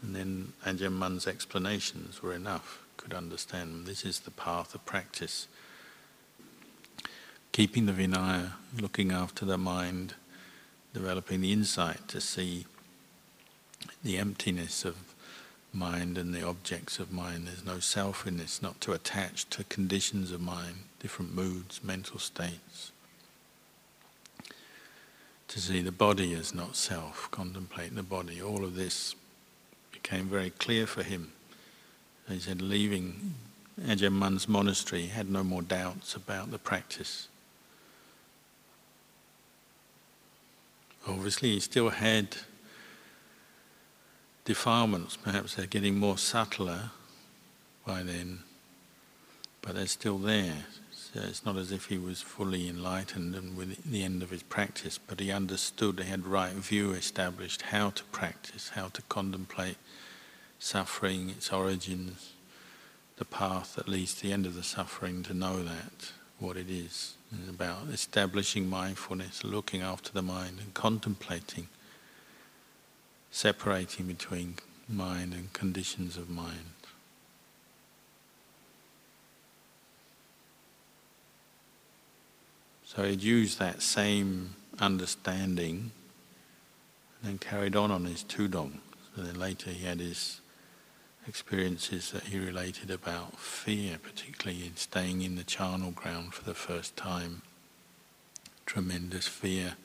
And 0.00 0.16
then 0.16 0.52
Ajahn 0.64 0.92
Mun's 0.92 1.26
explanations 1.26 2.22
were 2.22 2.34
enough, 2.34 2.82
could 2.96 3.12
understand 3.12 3.86
this 3.86 4.04
is 4.04 4.20
the 4.20 4.30
path 4.30 4.74
of 4.74 4.84
practice 4.84 5.46
keeping 7.52 7.84
the 7.84 7.92
Vinaya, 7.92 8.52
looking 8.80 9.12
after 9.12 9.44
the 9.44 9.58
mind, 9.58 10.14
developing 10.94 11.42
the 11.42 11.52
insight 11.52 12.08
to 12.08 12.20
see 12.20 12.64
the 14.02 14.16
emptiness 14.16 14.84
of 14.86 15.11
mind 15.72 16.18
and 16.18 16.34
the 16.34 16.46
objects 16.46 16.98
of 16.98 17.12
mind. 17.12 17.46
There's 17.46 17.64
no 17.64 17.78
self 17.78 18.26
in 18.26 18.36
this, 18.36 18.62
not 18.62 18.80
to 18.82 18.92
attach 18.92 19.48
to 19.50 19.64
conditions 19.64 20.32
of 20.32 20.40
mind, 20.40 20.84
different 21.00 21.34
moods, 21.34 21.80
mental 21.82 22.18
states. 22.18 22.92
To 25.48 25.60
see 25.60 25.82
the 25.82 25.92
body 25.92 26.32
as 26.34 26.54
not 26.54 26.76
self, 26.76 27.30
contemplate 27.30 27.94
the 27.94 28.02
body. 28.02 28.40
All 28.40 28.64
of 28.64 28.74
this 28.74 29.14
became 29.90 30.26
very 30.26 30.50
clear 30.50 30.86
for 30.86 31.02
him. 31.02 31.32
He 32.28 32.38
said, 32.38 32.62
leaving 32.62 33.34
Ajahn 33.80 34.12
Mun's 34.12 34.48
monastery, 34.48 35.02
he 35.02 35.08
had 35.08 35.28
no 35.30 35.44
more 35.44 35.62
doubts 35.62 36.14
about 36.14 36.50
the 36.50 36.58
practice. 36.58 37.28
Obviously, 41.06 41.50
he 41.50 41.60
still 41.60 41.90
had 41.90 42.36
defilements, 44.44 45.16
perhaps 45.16 45.54
they're 45.54 45.66
getting 45.66 45.98
more 45.98 46.18
subtler 46.18 46.90
by 47.86 48.02
then, 48.02 48.40
but 49.60 49.74
they're 49.74 49.86
still 49.86 50.18
there. 50.18 50.66
So 50.92 51.20
it's 51.20 51.44
not 51.44 51.56
as 51.56 51.72
if 51.72 51.86
he 51.86 51.98
was 51.98 52.22
fully 52.22 52.68
enlightened 52.68 53.34
and 53.34 53.56
with 53.56 53.84
the 53.84 54.02
end 54.02 54.22
of 54.22 54.30
his 54.30 54.42
practice, 54.42 54.98
but 54.98 55.20
he 55.20 55.30
understood, 55.30 56.00
he 56.00 56.08
had 56.08 56.26
right 56.26 56.52
view 56.52 56.92
established 56.92 57.62
how 57.62 57.90
to 57.90 58.04
practice, 58.04 58.70
how 58.70 58.88
to 58.88 59.02
contemplate 59.02 59.76
suffering, 60.58 61.28
its 61.30 61.52
origins, 61.52 62.32
the 63.16 63.24
path 63.24 63.74
that 63.74 63.88
leads 63.88 64.14
to 64.14 64.22
the 64.22 64.32
end 64.32 64.46
of 64.46 64.54
the 64.54 64.62
suffering, 64.62 65.22
to 65.24 65.34
know 65.34 65.62
that, 65.62 66.12
what 66.38 66.56
it 66.56 66.70
is. 66.70 67.14
It's 67.30 67.50
about 67.50 67.88
establishing 67.92 68.68
mindfulness, 68.68 69.44
looking 69.44 69.82
after 69.82 70.12
the 70.12 70.22
mind, 70.22 70.60
and 70.60 70.72
contemplating, 70.72 71.68
separating 73.32 74.06
between 74.06 74.54
mind 74.88 75.32
and 75.32 75.52
conditions 75.54 76.16
of 76.16 76.28
mind. 76.30 76.74
So 82.84 83.04
he'd 83.04 83.22
used 83.22 83.58
that 83.58 83.80
same 83.80 84.54
understanding 84.78 85.92
and 87.22 87.30
then 87.30 87.38
carried 87.38 87.74
on 87.74 87.90
on 87.90 88.04
his 88.04 88.22
tudong. 88.22 88.80
So 89.16 89.22
then 89.22 89.38
later 89.38 89.70
he 89.70 89.86
had 89.86 89.98
his 89.98 90.42
experiences 91.26 92.10
that 92.10 92.24
he 92.24 92.38
related 92.38 92.90
about 92.90 93.38
fear, 93.38 93.96
particularly 94.02 94.66
in 94.66 94.76
staying 94.76 95.22
in 95.22 95.36
the 95.36 95.44
charnel 95.44 95.92
ground 95.92 96.34
for 96.34 96.44
the 96.44 96.54
first 96.54 96.94
time. 96.94 97.40
Tremendous 98.66 99.26
fear. 99.26 99.76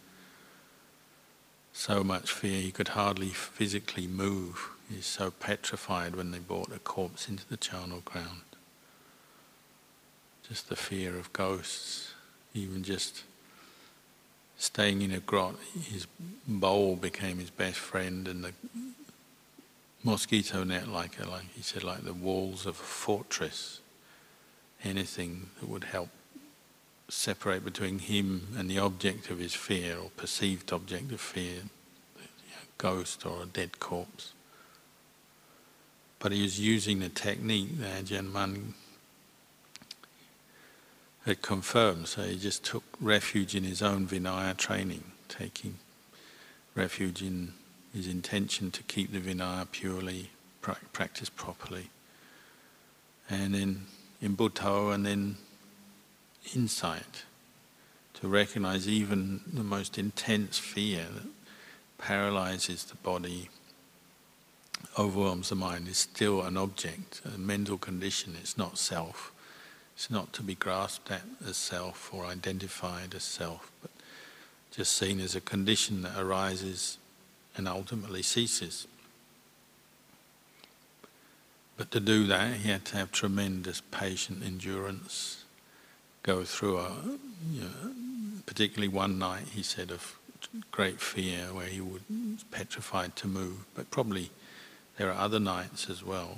So 1.80 2.04
much 2.04 2.32
fear 2.32 2.60
he 2.60 2.72
could 2.72 2.88
hardly 2.90 3.30
physically 3.30 4.08
move. 4.08 4.72
He's 4.90 5.06
so 5.06 5.30
petrified 5.30 6.16
when 6.16 6.32
they 6.32 6.40
brought 6.40 6.72
a 6.72 6.80
corpse 6.80 7.30
into 7.30 7.48
the 7.48 7.56
charnel 7.56 8.02
ground. 8.04 8.42
Just 10.50 10.70
the 10.70 10.76
fear 10.76 11.16
of 11.16 11.32
ghosts, 11.34 12.16
even 12.56 12.84
just 12.84 13.24
staying 14.58 15.04
in 15.04 15.12
a 15.12 15.20
grot, 15.20 15.54
his 15.84 16.08
bowl 16.48 16.96
became 16.96 17.38
his 17.38 17.52
best 17.52 17.78
friend, 17.78 18.28
and 18.28 18.44
the 18.44 18.54
mosquito 20.04 20.64
net, 20.64 20.88
like 20.88 21.24
like 21.28 21.54
he 21.54 21.62
said, 21.62 21.84
like 21.84 22.04
the 22.04 22.14
walls 22.14 22.66
of 22.66 22.74
a 22.80 22.84
fortress. 22.84 23.82
Anything 24.84 25.52
that 25.60 25.70
would 25.70 25.84
help 25.84 26.10
separate 27.10 27.64
between 27.64 28.00
him 28.00 28.48
and 28.58 28.70
the 28.70 28.80
object 28.80 29.30
of 29.30 29.40
his 29.40 29.54
fear 29.54 29.98
or 29.98 30.10
perceived 30.18 30.74
object 30.74 31.12
of 31.12 31.22
fear, 31.22 31.62
know, 32.18 32.24
ghost 32.78 33.26
or 33.26 33.44
a 33.44 33.46
dead 33.46 33.80
corpse. 33.80 34.34
But 36.20 36.32
he 36.32 36.42
was 36.42 36.60
using 36.60 37.00
the 37.00 37.10
technique 37.10 37.80
that 37.80 38.06
Ajahn 38.06 38.32
Mun 38.32 38.74
it 41.28 41.42
confirmed. 41.42 42.08
So 42.08 42.24
he 42.24 42.38
just 42.38 42.64
took 42.64 42.84
refuge 43.02 43.54
in 43.54 43.64
his 43.64 43.82
own 43.82 44.08
Vinaya 44.08 44.56
training, 44.56 45.04
taking 45.28 45.76
refuge 46.74 47.22
in 47.22 47.54
his 47.94 48.08
intention 48.08 48.72
to 48.72 48.84
keep 48.84 49.12
the 49.12 49.20
Vinaya 49.20 49.70
purely, 49.70 50.30
pra- 50.62 50.78
practice 50.94 51.30
properly. 51.30 51.90
And 53.30 53.54
then 53.54 53.86
in 54.22 54.36
Buddha, 54.36 54.90
and 54.90 55.06
then 55.06 55.38
insight 56.56 57.24
to 58.16 58.28
recognize 58.28 58.88
even 58.88 59.42
the 59.52 59.64
most 59.64 59.98
intense 59.98 60.58
fear 60.58 61.06
that 61.14 61.28
paralyzes 61.98 62.84
the 62.86 62.96
body, 62.96 63.50
overwhelms 64.98 65.50
the 65.50 65.56
mind, 65.56 65.88
is 65.88 65.98
still 65.98 66.42
an 66.42 66.58
object, 66.58 67.22
a 67.26 67.38
mental 67.38 67.78
condition, 67.78 68.36
it's 68.40 68.58
not 68.58 68.78
self. 68.78 69.32
It's 69.96 70.12
not 70.12 70.32
to 70.34 70.44
be 70.44 70.54
grasped 70.54 71.10
at 71.10 71.24
as 71.48 71.58
self 71.58 72.14
or 72.14 72.26
identified 72.26 73.16
as 73.16 73.24
self, 73.24 73.72
but 73.82 73.90
just 74.72 74.96
seen 74.96 75.20
as 75.20 75.36
a 75.36 75.42
condition 75.42 76.04
that 76.04 76.20
arises 76.20 77.00
and 77.56 77.68
ultimately 77.68 78.22
ceases. 78.22 78.88
But 81.78 81.90
to 81.92 82.00
do 82.00 82.26
that, 82.28 82.58
he 82.58 82.70
had 82.70 82.86
to 82.86 82.98
have 82.98 83.12
tremendous 83.12 83.82
patient 83.92 84.44
endurance, 84.44 85.44
go 86.28 86.44
through 86.44 86.78
a, 86.78 86.92
you 87.52 87.62
know, 87.62 87.92
particularly 88.46 88.90
one 88.90 89.18
night, 89.18 89.46
he 89.54 89.64
said, 89.64 89.90
of 89.90 90.20
great 90.72 91.00
fear 91.00 91.54
where 91.54 91.68
he 91.68 91.82
was 91.82 92.02
petrified 92.52 93.16
to 93.16 93.28
move, 93.28 93.66
but 93.74 93.90
probably 93.90 94.30
there 94.98 95.10
are 95.10 95.18
other 95.18 95.40
nights 95.40 95.90
as 95.90 96.04
well 96.04 96.38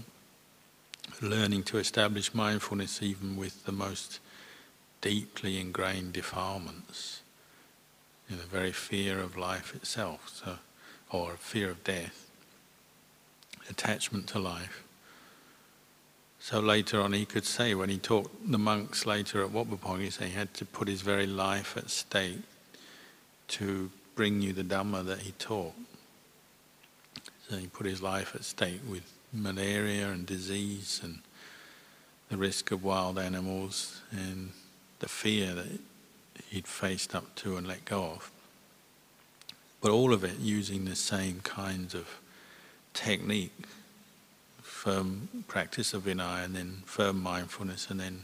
learning 1.22 1.63
to 1.63 1.77
establish 1.77 2.34
mindfulness 2.34 3.01
even 3.01 3.36
with 3.36 3.65
the 3.65 3.72
most 3.72 4.19
deeply 5.01 5.60
ingrained 5.60 6.13
defilements, 6.13 7.22
know, 8.36 8.41
the 8.41 8.48
very 8.48 8.72
fear 8.72 9.19
of 9.19 9.38
life 9.38 9.75
itself, 9.75 10.29
so, 10.34 10.58
or 11.12 11.34
fear 11.34 11.72
of 11.72 11.84
death, 11.84 12.29
attachment 13.69 14.27
to 14.27 14.39
life. 14.39 14.84
So 16.39 16.60
later 16.60 17.01
on, 17.01 17.13
he 17.13 17.25
could 17.25 17.46
say, 17.46 17.75
when 17.75 17.89
he 17.89 17.98
taught 17.98 18.29
the 18.50 18.58
monks 18.58 19.05
later 19.05 19.43
at 19.43 19.51
Wat 19.51 19.67
Pah 19.81 19.96
he 19.96 20.10
said 20.10 20.29
he 20.29 20.34
had 20.34 20.53
to 20.55 20.65
put 20.65 20.88
his 20.88 21.01
very 21.01 21.27
life 21.27 21.75
at 21.75 21.89
stake 21.89 22.39
to 23.50 23.91
bring 24.15 24.41
you 24.41 24.53
the 24.53 24.63
Dhamma 24.63 25.05
that 25.05 25.19
he 25.19 25.31
taught. 25.34 25.74
So 27.50 27.58
he 27.58 27.67
put 27.67 27.86
his 27.86 28.01
life 28.01 28.36
at 28.36 28.43
stake 28.43 28.81
with 28.89 29.03
malaria 29.34 30.10
and 30.10 30.25
disease 30.25 31.01
and 31.03 31.19
the 32.29 32.38
risk 32.38 32.72
of 32.72 32.84
wild 32.84 33.17
animals 33.17 34.01
and 34.12 34.51
the 35.00 35.10
fear 35.10 35.53
that 35.53 35.79
he'd 36.50 36.67
faced 36.67 37.15
up 37.15 37.36
to 37.36 37.58
and 37.58 37.67
let 37.67 37.86
go 37.86 38.03
of. 38.03 38.31
But 39.81 39.91
all 39.91 40.13
of 40.13 40.24
it 40.24 40.39
using 40.39 40.86
the 40.86 40.96
same 40.96 41.39
kinds 41.41 41.96
of 41.96 42.08
technique, 42.93 43.53
firm 44.80 45.28
practice 45.50 45.94
of 45.94 46.04
Vinaya 46.04 46.46
and 46.46 46.56
then 46.56 46.84
firm 46.86 47.22
mindfulness 47.22 47.90
and 47.90 48.00
then 48.00 48.22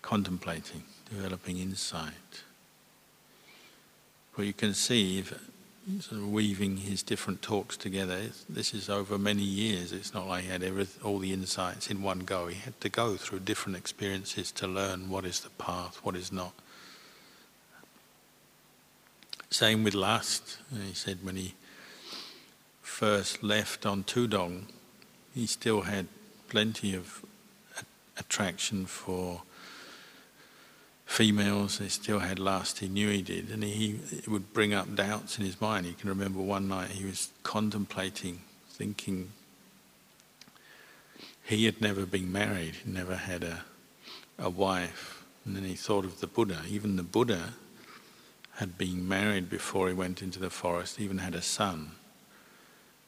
contemplating, 0.00 0.84
developing 1.10 1.58
insight. 1.58 2.44
But 4.36 4.46
you 4.46 4.52
can 4.52 4.72
see 4.72 5.24
sort 5.98 6.20
of 6.20 6.30
weaving 6.30 6.76
his 6.76 7.02
different 7.02 7.42
talks 7.42 7.76
together. 7.76 8.20
This 8.48 8.72
is 8.72 8.88
over 8.88 9.18
many 9.18 9.42
years. 9.42 9.90
It's 9.90 10.14
not 10.14 10.28
like 10.28 10.44
he 10.44 10.50
had 10.50 10.62
every, 10.62 10.86
all 11.02 11.18
the 11.18 11.32
insights 11.32 11.90
in 11.90 12.02
one 12.02 12.20
go. 12.20 12.46
He 12.46 12.60
had 12.60 12.80
to 12.80 12.88
go 12.88 13.16
through 13.16 13.40
different 13.40 13.76
experiences 13.76 14.52
to 14.52 14.68
learn 14.68 15.10
what 15.10 15.24
is 15.24 15.40
the 15.40 15.50
path, 15.50 15.98
what 16.04 16.14
is 16.14 16.30
not. 16.30 16.52
Same 19.50 19.82
with 19.82 19.94
lust. 19.94 20.58
He 20.86 20.94
said 20.94 21.18
when 21.24 21.34
he 21.34 21.54
first 22.80 23.42
left 23.42 23.84
on 23.84 24.04
Tudong, 24.04 24.66
he 25.34 25.46
still 25.46 25.82
had 25.82 26.06
plenty 26.48 26.94
of 26.94 27.24
attraction 28.18 28.86
for 28.86 29.42
females, 31.06 31.78
He 31.78 31.88
still 31.88 32.20
had 32.20 32.38
lust, 32.38 32.78
he 32.78 32.88
knew 32.88 33.10
he 33.10 33.22
did, 33.22 33.50
and 33.50 33.62
he, 33.62 33.98
he 34.24 34.30
would 34.30 34.52
bring 34.52 34.72
up 34.72 34.94
doubts 34.94 35.38
in 35.38 35.44
his 35.44 35.60
mind. 35.60 35.86
He 35.86 35.92
can 35.92 36.08
remember 36.08 36.40
one 36.40 36.68
night 36.68 36.90
he 36.90 37.04
was 37.04 37.28
contemplating, 37.42 38.40
thinking 38.70 39.32
he 41.44 41.66
had 41.66 41.80
never 41.80 42.06
been 42.06 42.32
married, 42.32 42.76
he 42.84 42.90
never 42.90 43.16
had 43.16 43.42
a, 43.44 43.64
a 44.38 44.48
wife, 44.48 45.24
and 45.44 45.54
then 45.54 45.64
he 45.64 45.74
thought 45.74 46.04
of 46.04 46.20
the 46.20 46.26
Buddha. 46.26 46.62
Even 46.68 46.96
the 46.96 47.02
Buddha 47.02 47.54
had 48.56 48.78
been 48.78 49.06
married 49.06 49.50
before 49.50 49.88
he 49.88 49.94
went 49.94 50.22
into 50.22 50.38
the 50.38 50.50
forest, 50.50 51.00
even 51.00 51.18
had 51.18 51.34
a 51.34 51.42
son. 51.42 51.92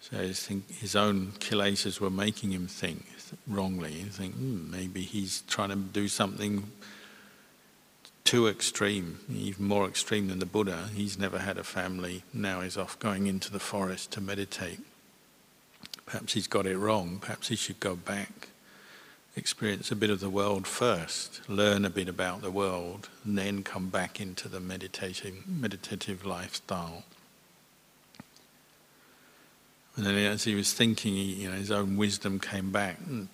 So 0.00 0.18
his, 0.18 0.94
own 0.94 1.32
kilesas 1.38 1.98
were 1.98 2.10
making 2.10 2.52
him 2.52 2.66
think 2.66 3.06
wrongly. 3.46 3.92
He 3.92 4.04
think, 4.04 4.34
hmm, 4.34 4.70
maybe 4.70 5.02
he's 5.02 5.42
trying 5.48 5.70
to 5.70 5.76
do 5.76 6.08
something 6.08 6.70
too 8.24 8.48
extreme, 8.48 9.20
even 9.32 9.66
more 9.66 9.86
extreme 9.86 10.28
than 10.28 10.38
the 10.38 10.46
Buddha. 10.46 10.88
He's 10.94 11.18
never 11.18 11.38
had 11.38 11.58
a 11.58 11.64
family, 11.64 12.22
now 12.32 12.60
he's 12.62 12.76
off 12.76 12.98
going 12.98 13.26
into 13.26 13.50
the 13.50 13.60
forest 13.60 14.10
to 14.12 14.20
meditate. 14.20 14.80
Perhaps 16.06 16.32
he's 16.32 16.46
got 16.46 16.66
it 16.66 16.76
wrong, 16.76 17.18
perhaps 17.20 17.48
he 17.48 17.56
should 17.56 17.80
go 17.80 17.94
back, 17.96 18.48
experience 19.36 19.90
a 19.90 19.96
bit 19.96 20.10
of 20.10 20.20
the 20.20 20.30
world 20.30 20.66
first, 20.66 21.48
learn 21.48 21.84
a 21.84 21.90
bit 21.90 22.08
about 22.08 22.40
the 22.40 22.50
world, 22.50 23.08
and 23.24 23.36
then 23.36 23.62
come 23.62 23.88
back 23.88 24.20
into 24.20 24.48
the 24.48 24.60
meditating, 24.60 25.44
meditative 25.46 26.24
lifestyle. 26.24 27.04
And 29.96 30.06
then 30.06 30.16
as 30.16 30.44
he 30.44 30.54
was 30.54 30.72
thinking, 30.72 31.14
you 31.14 31.50
know, 31.50 31.56
his 31.56 31.70
own 31.70 31.96
wisdom 31.96 32.40
came 32.40 32.72
back 32.72 32.98
and 33.06 33.28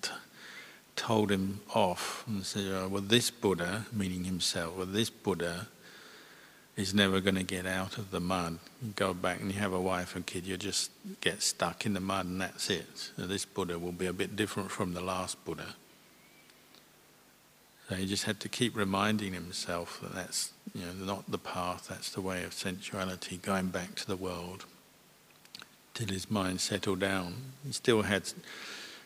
told 0.94 1.30
him 1.30 1.60
off 1.74 2.24
and 2.26 2.44
said, 2.44 2.66
oh, 2.66 2.88
well, 2.88 3.02
this 3.02 3.30
Buddha, 3.30 3.86
meaning 3.92 4.24
himself, 4.24 4.76
well, 4.76 4.86
this 4.86 5.08
Buddha 5.08 5.68
is 6.76 6.92
never 6.92 7.20
going 7.20 7.36
to 7.36 7.42
get 7.42 7.64
out 7.64 7.96
of 7.96 8.10
the 8.10 8.20
mud. 8.20 8.58
You 8.82 8.92
go 8.94 9.14
back 9.14 9.40
and 9.40 9.52
you 9.52 9.58
have 9.58 9.72
a 9.72 9.80
wife 9.80 10.14
and 10.14 10.26
kid, 10.26 10.46
you 10.46 10.58
just 10.58 10.90
get 11.22 11.42
stuck 11.42 11.86
in 11.86 11.94
the 11.94 12.00
mud 12.00 12.26
and 12.26 12.40
that's 12.40 12.68
it. 12.68 13.10
So 13.16 13.26
this 13.26 13.46
Buddha 13.46 13.78
will 13.78 13.92
be 13.92 14.06
a 14.06 14.12
bit 14.12 14.36
different 14.36 14.70
from 14.70 14.92
the 14.92 15.00
last 15.00 15.42
Buddha. 15.46 15.74
So 17.88 17.94
he 17.96 18.06
just 18.06 18.24
had 18.24 18.38
to 18.40 18.48
keep 18.48 18.76
reminding 18.76 19.32
himself 19.32 19.98
that 20.02 20.14
that's 20.14 20.52
you 20.74 20.82
know, 20.82 20.92
not 20.92 21.30
the 21.30 21.38
path, 21.38 21.88
that's 21.88 22.10
the 22.10 22.20
way 22.20 22.44
of 22.44 22.52
sensuality, 22.52 23.38
going 23.38 23.68
back 23.68 23.94
to 23.96 24.06
the 24.06 24.16
world 24.16 24.66
till 25.94 26.08
his 26.08 26.30
mind 26.30 26.60
settled 26.60 27.00
down. 27.00 27.34
He 27.66 27.72
still 27.72 28.02
had 28.02 28.22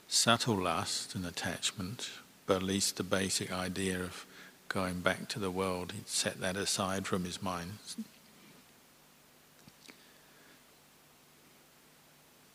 subtle 0.08 0.56
lust 0.56 1.14
and 1.14 1.26
attachment, 1.26 2.10
but 2.46 2.56
at 2.56 2.62
least 2.62 2.96
the 2.96 3.02
basic 3.02 3.52
idea 3.52 4.00
of 4.00 4.26
going 4.68 5.00
back 5.00 5.28
to 5.28 5.38
the 5.38 5.50
world, 5.50 5.92
he'd 5.92 6.08
set 6.08 6.40
that 6.40 6.56
aside 6.56 7.06
from 7.06 7.24
his 7.24 7.42
mind. 7.42 7.72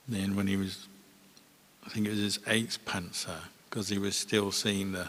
Then, 0.08 0.36
when 0.36 0.48
he 0.48 0.58
was, 0.58 0.88
I 1.86 1.90
think 1.90 2.08
it 2.08 2.10
was 2.10 2.20
his 2.20 2.40
eighth 2.48 2.84
pansa, 2.86 3.38
because 3.70 3.90
he 3.90 4.00
was 4.00 4.16
still 4.16 4.52
seeing 4.52 4.92
the 4.92 5.08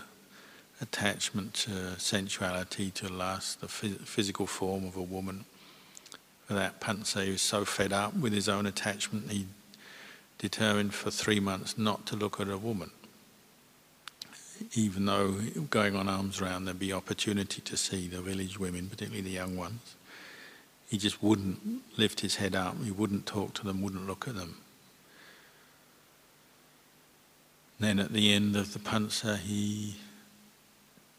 attachment 0.80 1.54
to 1.54 1.98
sensuality, 1.98 2.90
to 2.92 3.08
lust, 3.08 3.60
the 3.60 3.68
physical 3.68 4.46
form 4.46 4.86
of 4.86 4.96
a 4.96 5.02
woman. 5.02 5.44
For 6.50 6.54
that 6.54 6.80
pansa, 6.80 7.24
he 7.26 7.30
was 7.30 7.42
so 7.42 7.64
fed 7.64 7.92
up 7.92 8.12
with 8.12 8.32
his 8.32 8.48
own 8.48 8.66
attachment, 8.66 9.30
he 9.30 9.46
determined 10.38 10.92
for 10.92 11.08
three 11.08 11.38
months 11.38 11.78
not 11.78 12.06
to 12.06 12.16
look 12.16 12.40
at 12.40 12.48
a 12.48 12.58
woman. 12.58 12.90
Even 14.74 15.06
though 15.06 15.36
going 15.70 15.94
on 15.94 16.08
arms 16.08 16.40
round 16.40 16.66
there'd 16.66 16.76
be 16.76 16.92
opportunity 16.92 17.60
to 17.60 17.76
see 17.76 18.08
the 18.08 18.20
village 18.20 18.58
women, 18.58 18.88
particularly 18.88 19.20
the 19.20 19.30
young 19.30 19.56
ones, 19.56 19.94
he 20.88 20.98
just 20.98 21.22
wouldn't 21.22 21.84
lift 21.96 22.18
his 22.18 22.34
head 22.34 22.56
up, 22.56 22.74
he 22.82 22.90
wouldn't 22.90 23.26
talk 23.26 23.54
to 23.54 23.64
them, 23.64 23.80
wouldn't 23.80 24.08
look 24.08 24.26
at 24.26 24.34
them. 24.34 24.56
Then 27.78 28.00
at 28.00 28.12
the 28.12 28.32
end 28.32 28.56
of 28.56 28.72
the 28.72 28.80
pansa, 28.80 29.38
he 29.38 29.98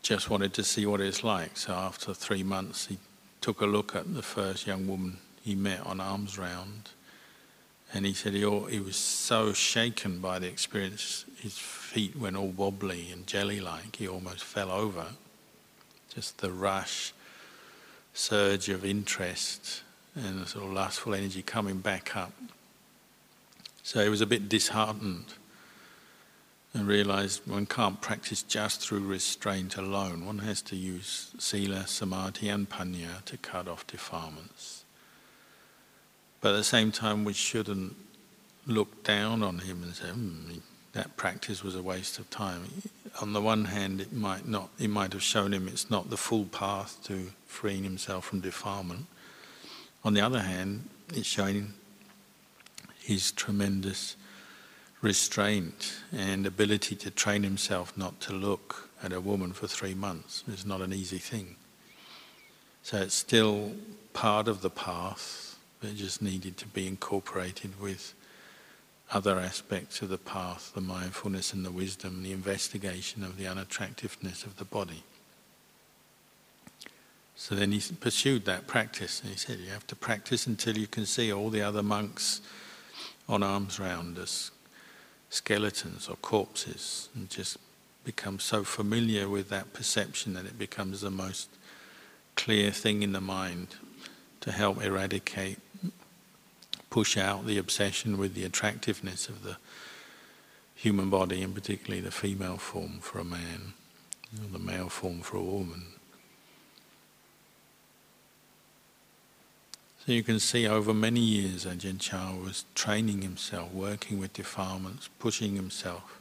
just 0.02 0.30
wanted 0.30 0.54
to 0.56 0.63
see 0.65 0.86
what 0.86 1.00
it's 1.00 1.24
like. 1.24 1.56
So 1.56 1.72
after 1.72 2.13
three 2.13 2.44
months, 2.44 2.88
he 2.88 2.98
took 3.41 3.62
a 3.62 3.65
look 3.65 3.95
at 3.95 4.13
the 4.13 4.21
first 4.21 4.65
young 4.65 4.88
woman 4.88 5.17
he 5.43 5.56
met 5.56 5.86
on 5.86 5.99
arms 5.99 6.38
round 6.38 6.89
and 7.93 8.06
he 8.06 8.13
said 8.13 8.34
he, 8.34 8.39
he 8.69 8.80
was 8.80 8.95
so 8.95 9.51
shaken 9.51 10.19
by 10.19 10.39
the 10.39 10.47
experience, 10.47 11.25
his 11.38 11.58
feet 11.58 12.15
went 12.15 12.38
all 12.38 12.47
wobbly 12.47 13.12
and 13.12 13.27
jelly 13.27 13.60
like, 13.60 13.97
he 13.97 14.08
almost 14.08 14.43
fell 14.43 14.71
over. 14.71 15.08
Just 16.13 16.38
the 16.38 16.51
rush, 16.51 17.13
surge 18.13 18.69
of 18.69 18.86
interest 18.86 19.84
and 20.15 20.41
a 20.41 20.47
sort 20.47 20.65
of 20.65 20.71
lustful 20.71 21.13
energy 21.13 21.41
coming 21.41 21.80
back 21.80 22.15
up. 22.15 22.34
So 23.84 24.04
he 24.04 24.10
was 24.10 24.21
a 24.21 24.25
bit 24.25 24.47
disheartened. 24.47 25.25
And 26.73 26.88
realize 26.88 27.41
one 27.45 27.65
can't 27.65 27.99
practice 27.99 28.43
just 28.43 28.81
through 28.81 29.05
restraint 29.05 29.75
alone. 29.75 30.25
One 30.25 30.39
has 30.39 30.62
to 30.63 30.75
use 30.75 31.31
sila, 31.38 31.86
samadhi, 31.86 32.47
and 32.47 32.69
panya 32.69 33.23
to 33.25 33.38
cut 33.38 33.67
off 33.67 33.86
defilements. 33.88 34.86
But 36.39 36.53
at 36.53 36.57
the 36.57 36.63
same 36.63 36.91
time, 36.91 37.25
we 37.25 37.34
shouldn't 37.34 37.95
look 38.65 39.03
down 39.03 39.43
on 39.43 39.60
him 39.60 39.84
and 39.84 39.93
say, 39.93 40.07
hmm, 40.07 40.60
that 40.93 41.17
practice 41.17 41.63
was 41.63 41.75
a 41.75 41.81
waste 41.81 42.19
of 42.19 42.29
time. 42.29 42.63
On 43.21 43.34
the 43.34 43.41
one 43.41 43.65
hand, 43.65 44.01
it 44.01 44.13
might 44.13 44.47
not, 44.47 44.69
it 44.79 44.89
might 44.89 45.13
have 45.13 45.23
shown 45.23 45.53
him 45.53 45.67
it's 45.67 45.89
not 45.89 46.10
the 46.10 46.17
full 46.17 46.45
path 46.45 46.97
to 47.05 47.31
freeing 47.45 47.84
himself 47.84 48.25
from 48.25 48.39
defilement. 48.39 49.05
On 50.03 50.13
the 50.13 50.21
other 50.21 50.41
hand, 50.41 50.89
it's 51.13 51.27
showing 51.27 51.73
his 52.99 53.31
tremendous 53.31 54.15
restraint 55.01 55.95
and 56.11 56.45
ability 56.45 56.95
to 56.95 57.09
train 57.09 57.43
himself 57.43 57.97
not 57.97 58.19
to 58.21 58.33
look 58.33 58.89
at 59.03 59.11
a 59.11 59.19
woman 59.19 59.51
for 59.51 59.67
three 59.67 59.95
months 59.95 60.43
is 60.47 60.65
not 60.65 60.81
an 60.81 60.93
easy 60.93 61.17
thing. 61.17 61.55
So 62.83 62.97
it's 62.97 63.15
still 63.15 63.71
part 64.13 64.47
of 64.47 64.61
the 64.61 64.69
path, 64.69 65.57
but 65.79 65.89
it 65.89 65.95
just 65.95 66.21
needed 66.21 66.57
to 66.57 66.67
be 66.67 66.87
incorporated 66.87 67.79
with 67.79 68.13
other 69.11 69.39
aspects 69.39 70.01
of 70.01 70.09
the 70.09 70.17
path, 70.17 70.71
the 70.73 70.81
mindfulness 70.81 71.51
and 71.51 71.65
the 71.65 71.71
wisdom, 71.71 72.23
the 72.23 72.31
investigation 72.31 73.23
of 73.23 73.37
the 73.37 73.47
unattractiveness 73.47 74.45
of 74.45 74.57
the 74.57 74.65
body. 74.65 75.03
So 77.35 77.55
then 77.55 77.71
he 77.71 77.81
pursued 77.99 78.45
that 78.45 78.67
practice, 78.67 79.19
and 79.21 79.31
he 79.31 79.37
said, 79.37 79.59
You 79.59 79.71
have 79.71 79.87
to 79.87 79.95
practice 79.95 80.45
until 80.45 80.77
you 80.77 80.87
can 80.87 81.05
see 81.05 81.33
all 81.33 81.49
the 81.49 81.61
other 81.61 81.81
monks 81.81 82.41
on 83.27 83.41
arms 83.41 83.79
round 83.79 84.19
us 84.19 84.51
skeletons 85.32 86.10
or 86.10 86.17
corpses 86.17 87.10
and 87.15 87.30
just 87.30 87.58
become 88.04 88.38
so 88.38 88.63
familiar 88.63 89.30
with 89.30 89.50
that 89.50 89.74
perception 89.74 90.34
that 90.34 90.46
it 90.46 90.60
becomes 90.60 91.02
the 91.02 91.10
most 91.10 91.50
clear 92.36 92.70
thing 92.70 93.02
in 93.02 93.13
the 93.13 93.22
mind 93.22 93.70
to 94.41 94.52
help 94.52 94.84
eradicate, 94.84 95.60
push 96.89 97.17
out 97.17 97.46
the 97.46 97.58
obsession 97.58 98.17
with 98.17 98.34
the 98.34 98.44
attractiveness 98.44 99.30
of 99.30 99.44
the 99.44 99.56
human 100.76 101.10
body, 101.10 101.41
and 101.41 101.56
particularly 101.56 102.02
the 102.02 102.12
female 102.12 102.58
form 102.58 103.00
for 103.00 103.20
a 103.20 103.24
man, 103.24 103.74
or 104.41 104.52
the 104.52 104.60
male 104.60 104.89
form 104.89 105.22
for 105.22 105.38
a 105.38 105.44
woman. 105.44 105.84
So 110.05 110.13
you 110.13 110.23
can 110.23 110.39
see 110.39 110.67
over 110.67 110.95
many 110.95 111.19
years 111.19 111.65
Ajahn 111.65 111.99
Chah 111.99 112.33
was 112.33 112.65
training 112.73 113.21
himself, 113.21 113.71
working 113.71 114.19
with 114.19 114.33
defilements, 114.33 115.09
pushing 115.19 115.55
himself. 115.55 116.19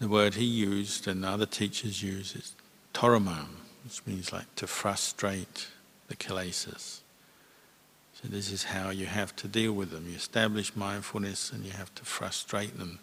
The 0.00 0.08
word 0.08 0.34
he 0.34 0.46
used 0.46 1.06
and 1.06 1.26
other 1.26 1.44
teachers 1.44 2.02
use 2.02 2.34
is 2.34 2.54
toramam, 2.94 3.48
which 3.84 4.00
means 4.06 4.32
like 4.32 4.54
to 4.54 4.66
frustrate 4.66 5.66
the 6.08 6.16
kilesas. 6.16 7.00
So 8.14 8.28
this 8.28 8.50
is 8.50 8.64
how 8.64 8.90
you 8.90 9.04
have 9.04 9.36
to 9.36 9.46
deal 9.46 9.74
with 9.74 9.90
them. 9.90 10.06
You 10.08 10.16
establish 10.16 10.74
mindfulness 10.74 11.52
and 11.52 11.66
you 11.66 11.72
have 11.72 11.94
to 11.96 12.04
frustrate 12.04 12.78
them. 12.78 12.98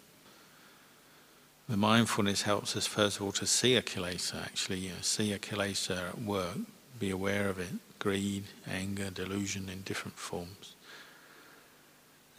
The 1.68 1.76
mindfulness 1.76 2.42
helps 2.42 2.76
us 2.76 2.86
first 2.86 3.18
of 3.18 3.22
all 3.22 3.32
to 3.32 3.46
see 3.46 3.76
a 3.76 3.82
kilesa, 3.82 4.42
actually, 4.44 4.80
you 4.80 4.88
know, 4.88 4.96
see 5.02 5.32
a 5.32 5.38
kilesa 5.38 6.08
at 6.08 6.18
work, 6.20 6.58
be 6.98 7.10
aware 7.10 7.48
of 7.48 7.60
it, 7.60 7.72
greed, 7.98 8.44
anger, 8.70 9.10
delusion 9.10 9.68
in 9.68 9.82
different 9.82 10.18
forms. 10.18 10.74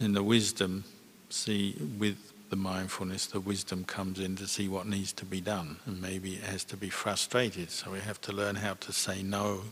In 0.00 0.12
the 0.12 0.22
wisdom, 0.22 0.84
see 1.28 1.76
with 1.98 2.32
the 2.50 2.56
mindfulness, 2.56 3.26
the 3.26 3.40
wisdom 3.40 3.84
comes 3.84 4.18
in 4.18 4.36
to 4.36 4.46
see 4.46 4.68
what 4.68 4.86
needs 4.86 5.12
to 5.14 5.24
be 5.24 5.40
done, 5.40 5.76
and 5.86 6.00
maybe 6.00 6.34
it 6.34 6.44
has 6.44 6.64
to 6.64 6.76
be 6.76 6.88
frustrated. 6.88 7.70
So 7.70 7.90
we 7.92 8.00
have 8.00 8.20
to 8.22 8.32
learn 8.32 8.56
how 8.56 8.74
to 8.74 8.92
say 8.92 9.22
no 9.22 9.62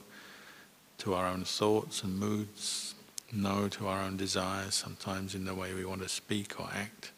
to 0.99 1.15
our 1.15 1.27
own 1.27 1.45
thoughts 1.45 2.03
and 2.03 2.19
moods, 2.19 2.95
no 3.33 3.69
to 3.69 3.87
our 3.87 4.03
own 4.03 4.17
desires, 4.17 4.75
sometimes 4.75 5.35
in 5.35 5.45
the 5.45 5.55
way 5.55 5.75
we 5.75 5.85
want 5.85 6.03
to 6.03 6.09
speak 6.09 6.61
or 6.61 6.69
act. 6.75 7.13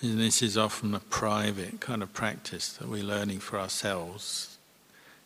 And 0.00 0.20
this 0.20 0.42
is 0.42 0.58
often 0.58 0.94
a 0.94 1.00
private 1.00 1.80
kind 1.80 2.02
of 2.02 2.12
practice 2.12 2.72
that 2.74 2.88
we're 2.88 3.02
learning 3.02 3.40
for 3.40 3.58
ourselves 3.58 4.53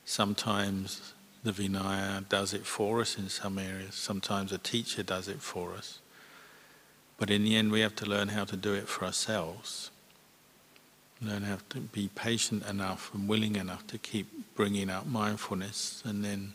Sometimes 0.09 1.13
the 1.45 1.53
Vinaya 1.53 2.27
does 2.31 2.55
it 2.55 2.65
for 2.65 3.03
us 3.03 3.19
in 3.19 3.29
some 3.29 3.59
areas, 3.59 3.95
sometimes 3.95 4.53
a 4.53 4.57
teacher 4.59 5.03
does 5.03 5.29
it 5.29 5.43
for 5.43 5.75
us. 5.75 5.99
But 7.19 7.29
in 7.29 7.45
the 7.45 7.55
end, 7.55 7.73
we 7.73 7.81
have 7.81 7.95
to 7.97 8.07
learn 8.07 8.29
how 8.29 8.47
to 8.47 8.57
do 8.57 8.73
it 8.73 8.89
for 8.89 9.05
ourselves. 9.05 9.91
Learn 11.21 11.43
how 11.43 11.59
to 11.69 11.81
be 11.81 12.09
patient 12.15 12.67
enough 12.67 13.11
and 13.13 13.29
willing 13.29 13.57
enough 13.57 13.87
to 13.89 13.99
keep 13.99 14.57
bringing 14.57 14.89
out 14.89 15.07
mindfulness 15.07 16.03
and 16.07 16.25
then 16.25 16.55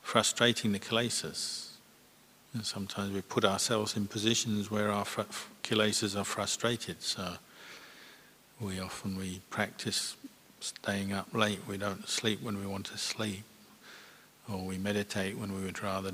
frustrating 0.00 0.72
the 0.72 0.78
kilesas. 0.78 1.72
And 2.54 2.64
sometimes 2.64 3.12
we 3.12 3.20
put 3.20 3.44
ourselves 3.44 3.98
in 3.98 4.06
positions 4.06 4.70
where 4.70 4.90
our 4.90 5.04
kilesas 5.62 6.18
are 6.18 6.24
frustrated. 6.24 7.02
So 7.02 7.34
we 8.58 8.80
often 8.80 9.18
we 9.18 9.42
practice 9.50 10.16
staying 10.62 11.12
up 11.12 11.34
late, 11.34 11.60
we 11.66 11.76
don't 11.76 12.08
sleep 12.08 12.40
when 12.42 12.58
we 12.58 12.66
want 12.66 12.86
to 12.86 12.98
sleep, 12.98 13.42
or 14.50 14.64
we 14.64 14.78
meditate 14.78 15.36
when 15.36 15.52
we 15.54 15.62
would 15.62 15.82
rather 15.82 16.12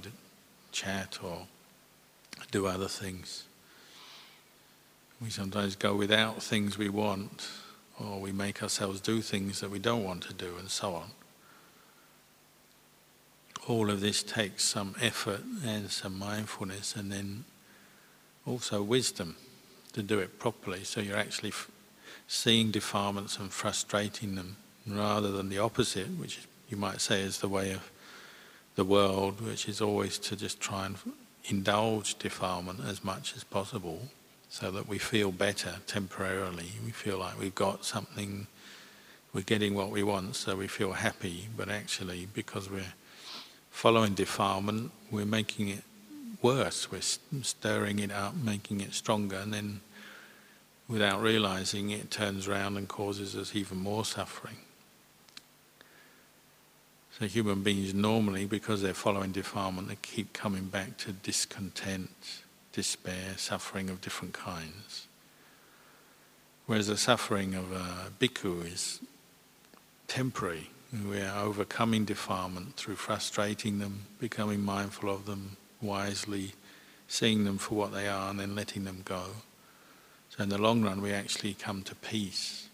chat 0.73 1.19
or 1.23 1.47
do 2.51 2.67
other 2.67 2.89
things. 2.89 3.45
We 5.21 5.31
sometimes 5.31 5.77
go 5.77 5.95
without 5.95 6.43
things 6.43 6.79
we 6.79 6.89
want, 6.89 7.49
or 8.01 8.21
we 8.21 8.33
make 8.33 8.63
ourselves 8.63 9.01
do 9.01 9.21
things 9.21 9.61
that 9.61 9.71
we 9.71 9.79
don't 9.79 10.05
want 10.05 10.23
to 10.25 10.33
do, 10.33 10.57
and 10.59 10.71
so 10.71 10.95
on. 10.95 11.11
All 13.67 13.91
of 13.91 14.01
this 14.01 14.23
takes 14.23 14.65
some 14.65 14.95
effort 15.01 15.43
and 15.65 15.91
some 15.91 16.19
mindfulness, 16.19 16.97
and 16.97 17.13
then 17.13 17.45
also 18.47 18.83
wisdom 18.83 19.37
to 19.93 20.03
do 20.03 20.21
it 20.21 20.39
properly. 20.39 20.85
So 20.85 21.01
you're 21.01 21.19
actually 21.19 21.53
seeing 22.29 22.71
defilements 22.71 23.39
and 23.39 23.51
frustrating 23.51 24.35
them 24.35 24.57
rather 24.87 25.31
than 25.31 25.49
the 25.49 25.59
opposite, 25.59 26.07
which 26.19 26.47
you 26.69 26.77
might 26.77 27.01
say 27.01 27.23
is 27.23 27.39
the 27.39 27.49
way 27.49 27.73
of 27.73 27.91
the 28.77 28.85
world, 28.85 29.41
which 29.41 29.69
is 29.69 29.81
always 29.81 30.19
to 30.19 30.37
just 30.37 30.61
try 30.61 30.87
and 30.87 30.97
indulge 31.47 32.19
defilement 32.19 32.81
as 32.87 33.03
much 33.03 33.35
as 33.35 33.43
possible 33.43 34.03
so 34.51 34.71
that 34.71 34.87
we 34.87 34.99
feel 34.99 35.33
better 35.33 35.77
temporarily. 35.87 36.73
We 36.85 36.91
feel 36.91 37.19
like 37.19 37.41
we've 37.41 37.55
got 37.55 37.85
something, 37.85 38.47
we're 39.33 39.41
getting 39.41 39.75
what 39.75 39.91
we 39.91 40.03
want, 40.03 40.37
so 40.37 40.57
we 40.57 40.69
feel 40.69 40.93
happy, 40.93 41.49
but 41.57 41.69
actually, 41.69 42.29
because 42.33 42.71
we're 42.71 42.95
following 43.71 44.15
defilement, 44.15 44.91
we're 45.11 45.25
making 45.25 45.69
it 45.69 45.83
worse. 46.43 46.91
We're 46.91 47.01
stirring 47.43 47.99
it 47.99 48.13
up, 48.13 48.35
making 48.37 48.81
it 48.81 48.95
stronger, 48.95 49.37
and 49.37 49.53
then 49.53 49.81
without 50.89 51.21
realizing 51.21 51.91
it 51.91 52.11
turns 52.11 52.49
around 52.49 52.77
and 52.77 52.89
causes 52.89 53.37
us 53.37 53.55
even 53.55 53.79
more 53.79 54.05
suffering. 54.05 54.57
So 57.19 57.27
human 57.27 57.63
beings 57.63 57.93
normally, 57.93 58.47
because 58.47 58.81
they're 58.81 58.95
following 58.95 59.33
defilement, 59.33 59.89
they 59.89 59.99
keep 60.01 60.33
coming 60.33 60.67
back 60.67 60.97
to 60.99 61.13
discontent, 61.13 62.43
despair, 62.73 63.35
suffering 63.37 63.91
of 63.91 64.01
different 64.01 64.35
kinds. 64.35 65.09
Whereas 66.67 66.87
the 66.87 66.97
suffering 66.97 67.55
of 67.55 67.73
a 67.73 68.13
bhikkhu 68.21 68.73
is 68.73 69.01
temporary. 70.07 70.71
We 70.93 71.21
are 71.21 71.45
overcoming 71.45 72.05
defilement 72.05 72.77
through 72.77 72.97
frustrating 72.97 73.79
them, 73.79 74.05
becoming 74.21 74.63
mindful 74.63 75.11
of 75.11 75.27
them 75.27 75.57
wisely, 75.83 76.53
seeing 77.09 77.45
them 77.45 77.59
for 77.59 77.75
what 77.75 77.93
they 77.93 78.07
are, 78.07 78.31
and 78.31 78.39
then 78.39 78.55
letting 78.55 78.85
them 78.85 79.03
go. 79.05 79.25
So 80.39 80.45
in 80.45 80.51
the 80.51 80.59
long 80.59 80.83
run, 80.83 81.03
we 81.03 81.13
actually 81.13 81.55
come 81.55 81.83
to 81.83 81.97
peace. 81.97 82.69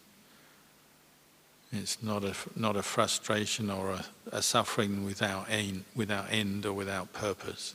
It's 1.72 2.02
not 2.02 2.22
a, 2.22 2.34
not 2.54 2.76
a 2.76 2.82
frustration 2.82 3.70
or 3.70 3.92
a, 3.92 4.04
a 4.30 4.42
suffering 4.42 5.02
without 5.02 5.46
end, 5.48 5.84
without 5.96 6.26
end 6.30 6.66
or 6.66 6.74
without 6.74 7.14
purpose. 7.14 7.74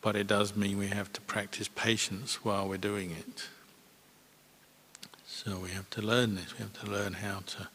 But 0.00 0.16
it 0.16 0.26
does 0.26 0.56
mean 0.56 0.78
we 0.78 0.86
have 0.86 1.12
to 1.12 1.20
practice 1.20 1.68
patience 1.68 2.42
while 2.42 2.66
we're 2.66 2.78
doing 2.78 3.10
it. 3.10 3.48
So 5.26 5.58
we 5.58 5.70
have 5.72 5.90
to 5.90 6.00
learn 6.00 6.34
this. 6.34 6.54
We 6.54 6.62
have 6.62 6.72
to 6.84 6.90
learn 6.90 7.12
how 7.12 7.40
to 7.46 7.68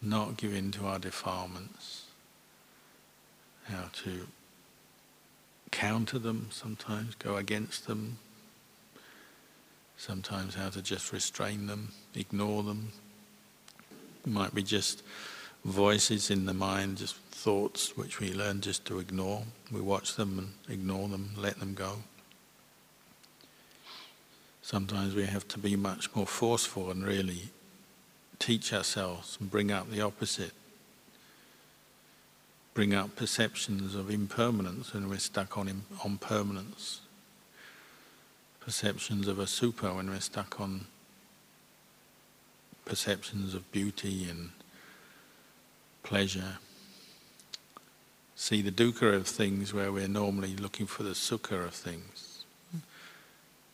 not 0.00 0.38
give 0.38 0.54
in 0.54 0.70
to 0.72 0.86
our 0.86 0.98
defilements, 0.98 2.06
how 3.64 3.90
to 4.04 4.26
counter 5.70 6.18
them 6.18 6.48
sometimes, 6.50 7.14
go 7.16 7.36
against 7.36 7.86
them, 7.86 8.16
sometimes 10.02 10.56
how 10.56 10.68
to 10.68 10.82
just 10.82 11.12
restrain 11.12 11.68
them, 11.68 11.92
ignore 12.16 12.64
them. 12.64 12.90
It 14.26 14.32
might 14.32 14.52
be 14.52 14.64
just 14.64 15.04
voices 15.64 16.28
in 16.28 16.44
the 16.44 16.52
mind, 16.52 16.98
just 16.98 17.14
thoughts 17.14 17.96
which 17.96 18.18
we 18.18 18.32
learn 18.32 18.62
just 18.62 18.84
to 18.86 18.98
ignore. 18.98 19.44
We 19.70 19.80
watch 19.80 20.16
them 20.16 20.38
and 20.40 20.48
ignore 20.68 21.06
them, 21.06 21.30
let 21.36 21.60
them 21.60 21.74
go. 21.74 21.98
Sometimes 24.60 25.14
we 25.14 25.26
have 25.26 25.46
to 25.48 25.58
be 25.60 25.76
much 25.76 26.12
more 26.16 26.26
forceful 26.26 26.90
and 26.90 27.06
really 27.06 27.50
teach 28.40 28.72
ourselves 28.72 29.38
and 29.38 29.52
bring 29.52 29.70
up 29.70 29.88
the 29.88 30.00
opposite. 30.00 30.52
Bring 32.74 32.92
up 32.92 33.14
perceptions 33.14 33.94
of 33.94 34.10
impermanence 34.10 34.94
when 34.94 35.08
we're 35.08 35.18
stuck 35.18 35.56
on, 35.56 35.84
on 36.04 36.18
permanence. 36.18 37.02
Perceptions 38.64 39.28
of 39.28 39.38
asubha 39.38 39.94
when 39.94 40.08
we're 40.08 40.20
stuck 40.20 40.60
on 40.60 40.86
perceptions 42.84 43.54
of 43.54 43.70
beauty 43.72 44.28
and 44.28 44.50
pleasure. 46.02 46.58
See 48.36 48.62
the 48.62 48.70
dukkha 48.70 49.14
of 49.14 49.26
things 49.26 49.72
where 49.72 49.92
we're 49.92 50.08
normally 50.08 50.56
looking 50.56 50.86
for 50.86 51.02
the 51.02 51.10
sukha 51.10 51.64
of 51.64 51.74
things 51.74 52.32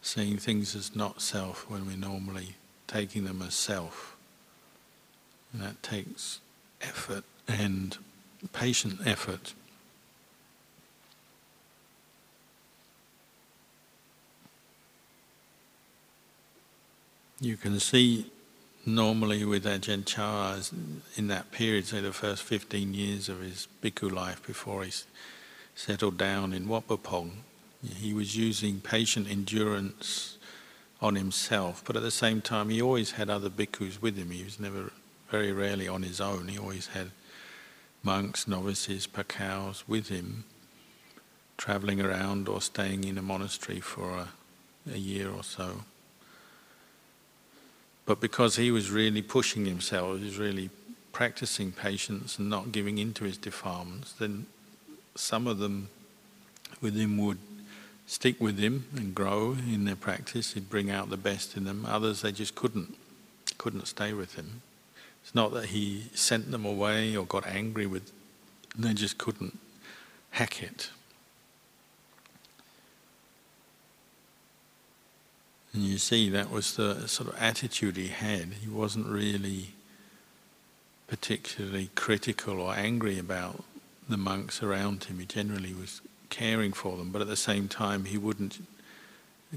seeing 0.09 0.39
things 0.39 0.75
as 0.75 0.97
not 0.97 1.21
self 1.21 1.69
when 1.69 1.87
we're 1.87 1.97
normally 1.97 2.55
taking 2.87 3.25
them 3.25 3.43
as 3.43 3.55
self. 3.55 4.17
And 5.53 5.63
that 5.63 5.83
takes 5.83 6.41
effort 6.81 7.25
and 7.47 7.97
patient 8.53 9.01
effort. 9.05 9.53
You 17.41 17.57
can 17.57 17.79
see 17.79 18.33
normally 18.85 19.45
with 19.45 19.65
Ajahn 19.65 20.05
Chah 20.05 20.59
in 21.17 21.29
that 21.29 21.53
period, 21.53 21.87
say 21.87 22.01
the 22.01 22.13
first 22.13 22.43
15 22.43 22.95
years 22.95 23.29
of 23.29 23.41
his 23.41 23.69
bhikkhu 23.81 24.11
life 24.11 24.45
before 24.45 24.83
he 24.83 24.91
settled 25.77 26.19
down 26.19 26.53
in 26.53 26.67
Wat 26.67 26.89
Pah 26.89 26.97
Pong, 26.97 27.45
he 27.95 28.13
was 28.13 28.37
using 28.37 28.81
patient 28.81 29.31
endurance 29.31 30.37
on 31.01 31.15
himself, 31.15 31.85
but 31.87 31.95
at 31.95 32.03
the 32.03 32.11
same 32.11 32.41
time, 32.41 32.71
he 32.71 32.83
always 32.83 33.13
had 33.13 33.31
other 33.31 33.49
bhikkhus 33.49 34.03
with 34.03 34.17
him. 34.17 34.33
He 34.33 34.43
was 34.43 34.59
never, 34.59 34.91
very 35.31 35.53
rarely 35.53 35.87
on 35.87 36.03
his 36.03 36.21
own. 36.21 36.49
He 36.49 36.59
always 36.59 36.89
had 36.89 37.13
monks, 38.03 38.49
novices, 38.49 39.07
pakhaus 39.07 39.85
with 39.87 40.09
him, 40.09 40.43
traveling 41.57 42.01
around 42.01 42.49
or 42.49 42.61
staying 42.61 43.05
in 43.05 43.17
a 43.17 43.23
monastery 43.23 43.79
for 43.79 44.11
a, 44.11 44.29
a 44.93 44.99
year 44.99 45.31
or 45.31 45.45
so. 45.45 45.85
But 48.09 48.21
because 48.21 48.57
he 48.57 48.71
was 48.71 48.91
really 48.91 49.21
pushing 49.21 49.67
himself, 49.67 50.19
he 50.19 50.25
was 50.25 50.39
really 50.39 50.71
practicing 51.13 51.73
patience 51.73 52.39
and 52.39 52.49
not 52.49 52.73
giving 52.73 52.97
in 52.97 53.13
to 53.13 53.25
his 53.25 53.37
defilements, 53.37 54.13
then 54.13 54.47
some 55.15 55.47
of 55.47 55.59
them 55.59 55.91
with 56.81 56.97
him 56.97 57.19
would 57.19 57.37
stick 58.07 58.41
with 58.41 58.59
him 58.59 58.87
and 58.97 59.15
grow 59.15 59.53
in 59.53 59.85
their 59.85 59.95
practice. 59.95 60.55
He'd 60.55 60.71
bring 60.71 60.91
out 60.91 61.11
the 61.11 61.19
best 61.19 61.55
in 61.55 61.65
them. 61.65 61.85
Others, 61.87 62.23
they 62.23 62.33
just 62.33 62.55
couldn't, 62.55 62.97
couldn't 63.59 63.87
stay 63.87 64.15
with 64.15 64.37
him. 64.37 64.63
It's 65.23 65.35
not 65.35 65.53
that 65.53 65.67
he 65.67 66.05
sent 66.15 66.51
them 66.51 66.65
away 66.65 67.15
or 67.15 67.27
got 67.27 67.47
angry 67.47 67.85
with, 67.85 68.11
they 68.75 68.95
just 68.95 69.19
couldn't 69.19 69.59
hack 70.31 70.63
it. 70.63 70.89
And 75.79 75.87
you 75.87 75.99
see, 75.99 76.29
that 76.31 76.51
was 76.51 76.75
the 76.75 77.07
sort 77.07 77.29
of 77.29 77.41
attitude 77.41 77.97
he 77.97 78.09
had. 78.09 78.55
He 78.61 78.69
wasn't 78.69 79.07
really 79.07 79.75
particularly 81.07 81.91
critical 81.95 82.61
or 82.61 82.75
angry 82.75 83.17
about 83.17 83.63
the 84.09 84.17
monks 84.17 84.61
around 84.61 85.05
him. 85.05 85.21
He 85.21 85.27
generally 85.27 85.73
was 85.73 86.01
caring 86.31 86.73
for 86.73 86.97
them, 86.97 87.13
but 87.13 87.23
at 87.23 87.29
the 87.29 87.37
same 87.37 87.69
time, 87.69 88.07
he 88.07 88.19
wouldn't 88.19 88.61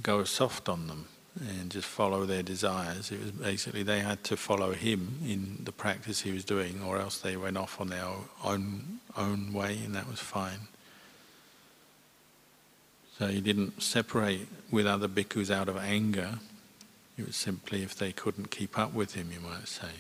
go 0.04 0.24
soft 0.24 0.70
on 0.70 0.86
them 0.86 1.08
and 1.40 1.72
just 1.72 1.88
follow 1.88 2.28
their 2.28 2.44
desires. 2.44 3.12
It 3.12 3.20
was 3.20 3.32
basically 3.32 3.82
they 3.82 4.02
had 4.02 4.24
to 4.26 4.38
follow 4.38 4.74
him 4.74 5.18
in 5.26 5.62
the 5.64 5.72
practice 5.72 6.22
he 6.22 6.32
was 6.32 6.46
doing, 6.46 6.84
or 6.84 7.00
else 7.00 7.18
they 7.18 7.36
went 7.36 7.58
off 7.58 7.82
on 7.82 7.88
their 7.88 8.06
own 8.44 9.00
own 9.18 9.54
way, 9.54 9.80
and 9.84 9.96
that 9.96 10.08
was 10.08 10.20
fine. 10.20 10.68
So 13.22 13.28
he 13.28 13.40
didn't 13.40 13.84
separate 13.84 14.48
with 14.72 14.88
other 14.88 15.08
bhikkhus 15.08 15.52
out 15.52 15.70
of 15.70 15.78
anger. 15.78 16.40
It 17.20 17.28
was 17.28 17.36
simply 17.36 17.84
if 17.84 17.94
they 17.94 18.12
couldn't 18.12 18.50
keep 18.50 18.80
up 18.80 18.96
with 18.96 19.14
him, 19.14 19.30
you 19.32 19.40
might 19.40 19.68
say. 19.68 19.92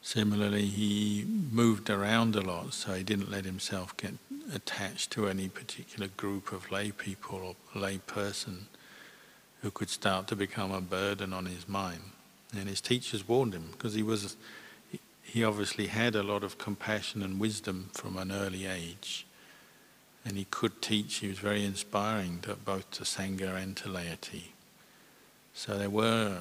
Similarly, 0.00 0.64
he 0.64 1.26
moved 1.26 1.90
around 1.90 2.34
a 2.34 2.40
lot, 2.40 2.72
so 2.72 2.94
he 2.94 3.02
didn't 3.02 3.30
let 3.30 3.44
himself 3.44 3.94
get 3.98 4.14
attached 4.54 5.10
to 5.10 5.28
any 5.28 5.50
particular 5.50 6.08
group 6.16 6.52
of 6.52 6.70
lay 6.70 6.90
people 6.90 7.54
or 7.74 7.78
lay 7.78 7.98
person 7.98 8.64
who 9.60 9.70
could 9.70 9.90
start 9.90 10.26
to 10.28 10.36
become 10.36 10.72
a 10.72 10.80
burden 10.80 11.34
on 11.34 11.44
his 11.44 11.68
mind. 11.68 12.00
And 12.56 12.66
his 12.66 12.80
teachers 12.80 13.28
warned 13.28 13.52
him 13.52 13.68
because 13.72 13.92
he 13.92 14.02
was, 14.02 14.38
he 15.32 15.42
obviously 15.42 15.86
had 15.86 16.14
a 16.14 16.22
lot 16.22 16.44
of 16.44 16.58
compassion 16.58 17.22
and 17.22 17.40
wisdom 17.40 17.88
from 17.94 18.18
an 18.18 18.30
early 18.30 18.66
age, 18.66 19.24
and 20.26 20.36
he 20.36 20.44
could 20.50 20.82
teach. 20.82 21.16
He 21.16 21.28
was 21.28 21.38
very 21.38 21.64
inspiring 21.64 22.40
to 22.42 22.54
both 22.54 22.90
to 22.90 23.04
sangha 23.04 23.56
and 23.56 23.74
to 23.78 23.88
laity. 23.88 24.52
So 25.54 25.78
there 25.78 25.88
were 25.88 26.40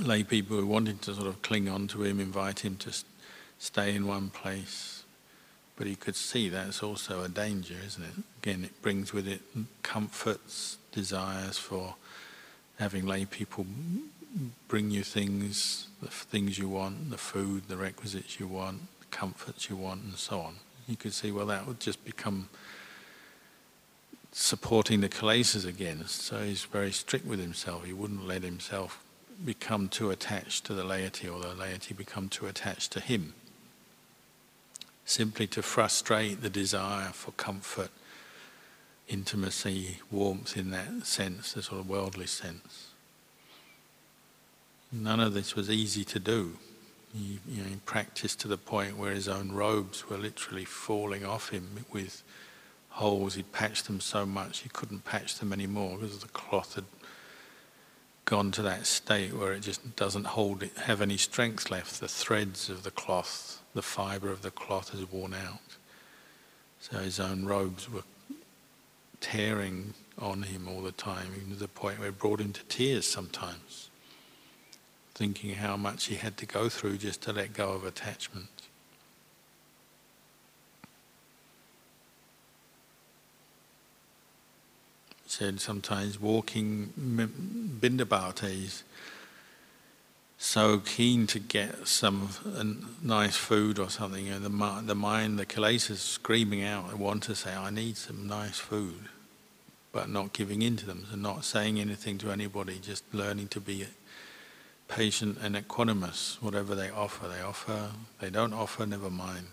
lay 0.00 0.24
people 0.24 0.56
who 0.56 0.66
wanted 0.66 1.00
to 1.02 1.14
sort 1.14 1.28
of 1.28 1.42
cling 1.42 1.68
on 1.68 1.86
to 1.88 2.02
him, 2.02 2.18
invite 2.18 2.64
him 2.64 2.74
to 2.78 2.92
stay 3.60 3.94
in 3.94 4.04
one 4.08 4.30
place. 4.30 5.04
But 5.76 5.86
he 5.86 5.94
could 5.94 6.16
see 6.16 6.48
that's 6.48 6.82
also 6.82 7.22
a 7.22 7.28
danger, 7.28 7.76
isn't 7.86 8.02
it? 8.02 8.24
Again, 8.42 8.64
it 8.64 8.82
brings 8.82 9.12
with 9.12 9.28
it 9.28 9.42
comforts, 9.84 10.76
desires 10.90 11.56
for 11.56 11.94
having 12.80 13.06
lay 13.06 13.26
people 13.26 13.64
bring 14.68 14.90
you 14.90 15.02
things, 15.02 15.88
the 16.00 16.08
things 16.08 16.58
you 16.58 16.68
want, 16.68 17.10
the 17.10 17.18
food, 17.18 17.64
the 17.68 17.76
requisites 17.76 18.38
you 18.38 18.46
want, 18.46 18.82
the 19.00 19.06
comforts 19.06 19.68
you 19.68 19.76
want, 19.76 20.02
and 20.02 20.14
so 20.14 20.40
on. 20.40 20.56
You 20.86 20.96
could 20.96 21.12
see, 21.12 21.30
well, 21.32 21.46
that 21.46 21.66
would 21.66 21.80
just 21.80 22.04
become 22.04 22.48
supporting 24.32 25.00
the 25.00 25.08
kilesas 25.08 25.66
again. 25.66 26.06
So 26.06 26.42
he's 26.42 26.64
very 26.64 26.92
strict 26.92 27.26
with 27.26 27.40
himself. 27.40 27.84
He 27.84 27.92
wouldn't 27.92 28.26
let 28.26 28.42
himself 28.42 29.02
become 29.44 29.88
too 29.88 30.10
attached 30.10 30.64
to 30.66 30.74
the 30.74 30.84
laity 30.84 31.28
or 31.28 31.40
the 31.40 31.54
laity 31.54 31.94
become 31.94 32.28
too 32.28 32.46
attached 32.46 32.92
to 32.92 33.00
him. 33.00 33.34
Simply 35.04 35.46
to 35.48 35.62
frustrate 35.62 36.42
the 36.42 36.50
desire 36.50 37.10
for 37.12 37.32
comfort, 37.32 37.90
intimacy, 39.08 39.98
warmth 40.10 40.56
in 40.56 40.70
that 40.70 41.06
sense, 41.06 41.54
the 41.54 41.62
sort 41.62 41.80
of 41.80 41.88
worldly 41.88 42.26
sense. 42.26 42.89
None 44.92 45.20
of 45.20 45.34
this 45.34 45.54
was 45.54 45.70
easy 45.70 46.04
to 46.04 46.18
do. 46.18 46.56
He, 47.12 47.40
you 47.48 47.62
know, 47.62 47.68
he 47.68 47.76
practiced 47.84 48.40
to 48.40 48.48
the 48.48 48.56
point 48.56 48.96
where 48.96 49.12
his 49.12 49.28
own 49.28 49.52
robes 49.52 50.08
were 50.08 50.18
literally 50.18 50.64
falling 50.64 51.24
off 51.24 51.50
him 51.50 51.84
with 51.92 52.22
holes. 52.90 53.34
He'd 53.34 53.52
patched 53.52 53.86
them 53.86 54.00
so 54.00 54.26
much 54.26 54.60
he 54.60 54.68
couldn't 54.68 55.04
patch 55.04 55.38
them 55.38 55.52
anymore 55.52 55.98
because 55.98 56.18
the 56.20 56.28
cloth 56.28 56.74
had 56.74 56.84
gone 58.24 58.52
to 58.52 58.62
that 58.62 58.86
state 58.86 59.32
where 59.34 59.52
it 59.52 59.60
just 59.60 59.96
doesn't 59.96 60.24
hold 60.24 60.62
it, 60.62 60.76
have 60.84 61.00
any 61.00 61.16
strength 61.16 61.70
left. 61.70 62.00
The 62.00 62.08
threads 62.08 62.70
of 62.70 62.84
the 62.84 62.92
cloth, 62.92 63.60
the 63.74 63.82
fibre 63.82 64.30
of 64.30 64.42
the 64.42 64.52
cloth 64.52 64.90
has 64.90 65.10
worn 65.10 65.34
out. 65.34 65.58
So 66.80 66.98
his 66.98 67.18
own 67.18 67.44
robes 67.44 67.90
were 67.90 68.04
tearing 69.20 69.94
on 70.18 70.44
him 70.44 70.68
all 70.68 70.80
the 70.80 70.92
time, 70.92 71.32
even 71.36 71.50
to 71.50 71.56
the 71.56 71.68
point 71.68 71.98
where 71.98 72.08
it 72.08 72.18
brought 72.18 72.40
him 72.40 72.52
to 72.52 72.64
tears 72.64 73.06
sometimes, 73.06 73.89
thinking 75.20 75.52
how 75.56 75.76
much 75.76 76.06
he 76.06 76.14
had 76.14 76.38
to 76.38 76.46
go 76.46 76.70
through 76.70 76.96
just 76.96 77.20
to 77.20 77.30
let 77.30 77.52
go 77.52 77.72
of 77.72 77.84
attachment. 77.84 78.48
said 85.26 85.60
sometimes 85.60 86.18
walking 86.18 86.92
pindapata 87.80 88.44
is 88.44 88.82
so 90.38 90.78
keen 90.78 91.26
to 91.26 91.38
get 91.38 91.86
some 91.86 92.30
nice 93.02 93.36
food 93.36 93.78
or 93.78 93.90
something, 93.90 94.26
and 94.26 94.42
the, 94.42 94.82
the 94.86 94.94
mind, 94.94 95.38
the 95.38 95.46
kilesa 95.46 95.90
is 95.90 96.00
screaming 96.00 96.64
out, 96.64 96.86
I 96.90 96.94
want 96.94 97.22
to 97.24 97.34
say, 97.34 97.54
I 97.54 97.68
need 97.68 97.98
some 97.98 98.26
nice 98.26 98.58
food, 98.58 99.10
but 99.92 100.08
not 100.08 100.32
giving 100.32 100.62
in 100.62 100.76
to 100.78 100.86
them, 100.86 101.06
and 101.12 101.22
not 101.22 101.44
saying 101.44 101.78
anything 101.78 102.16
to 102.18 102.30
anybody, 102.30 102.78
just 102.80 103.04
learning 103.12 103.48
to 103.48 103.60
be 103.60 103.86
patient 104.90 105.38
and 105.40 105.56
equanimous, 105.56 106.40
whatever 106.42 106.74
they 106.74 106.90
offer. 106.90 107.28
They 107.28 107.40
offer, 107.40 107.90
they 108.20 108.30
don't 108.30 108.52
offer, 108.52 108.84
never 108.84 109.10
mind 109.10 109.46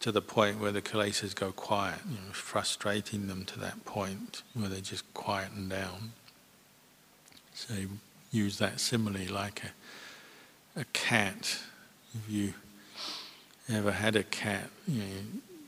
to 0.00 0.12
the 0.12 0.22
point 0.22 0.60
where 0.60 0.72
the 0.72 0.82
kilesas 0.82 1.34
go 1.34 1.50
quiet, 1.50 1.98
you 2.08 2.16
know, 2.16 2.32
frustrating 2.32 3.26
them 3.26 3.44
to 3.44 3.58
that 3.58 3.84
point 3.84 4.42
where 4.54 4.68
they 4.68 4.80
just 4.80 5.02
quieten 5.12 5.68
down. 5.68 6.12
So 7.52 7.74
use 8.30 8.58
that 8.58 8.78
simile 8.78 9.32
like 9.32 9.62
a, 10.76 10.80
a 10.80 10.84
cat. 10.92 11.58
If 12.14 12.30
you 12.30 12.54
ever 13.68 13.90
had 13.90 14.14
a 14.14 14.22
cat, 14.22 14.70
you 14.86 15.00
know, 15.00 15.06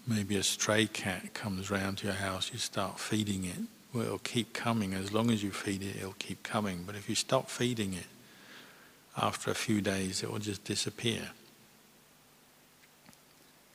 maybe 0.07 0.37
a 0.37 0.43
stray 0.43 0.87
cat 0.87 1.35
comes 1.35 1.71
round 1.71 1.99
to 1.99 2.07
your 2.07 2.15
house, 2.15 2.51
you 2.53 2.59
start 2.59 3.01
feeding 3.01 3.45
it. 3.45 3.59
Well, 3.93 4.05
it'll 4.05 4.19
keep 4.19 4.53
coming. 4.53 4.95
As 4.95 5.13
long 5.13 5.33
as 5.33 5.43
you 5.43 5.51
feed 5.51 5.83
it, 5.83 5.97
it'll 5.97 6.15
keep 6.21 6.45
coming. 6.45 6.85
But 6.87 6.95
if 6.95 7.09
you 7.09 7.17
stop 7.17 7.51
feeding 7.51 7.95
it, 7.95 8.07
after 9.21 9.51
a 9.51 9.55
few 9.55 9.81
days, 9.81 10.23
it 10.23 10.31
will 10.31 10.39
just 10.39 10.65
disappear. 10.65 11.31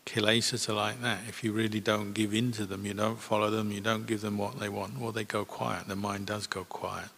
Kilesas 0.06 0.70
are 0.70 0.74
like 0.74 1.02
that. 1.02 1.20
If 1.28 1.44
you 1.44 1.52
really 1.52 1.80
don't 1.80 2.14
give 2.14 2.34
in 2.34 2.52
to 2.54 2.66
them, 2.66 2.86
you 2.86 2.94
don't 2.94 3.20
follow 3.20 3.50
them, 3.50 3.72
you 3.72 3.82
don't 3.82 4.06
give 4.06 4.22
them 4.22 4.38
what 4.38 4.60
they 4.60 4.70
want, 4.70 5.00
well, 5.00 5.12
they 5.12 5.24
go 5.24 5.46
quiet. 5.46 5.88
The 5.88 5.96
mind 5.96 6.28
does 6.28 6.48
go 6.48 6.64
quiet. 6.64 7.10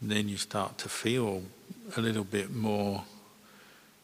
And 0.00 0.10
then 0.10 0.28
you 0.28 0.36
start 0.36 0.78
to 0.78 0.88
feel 0.88 1.44
a 1.96 2.00
little 2.00 2.24
bit 2.24 2.50
more 2.52 3.04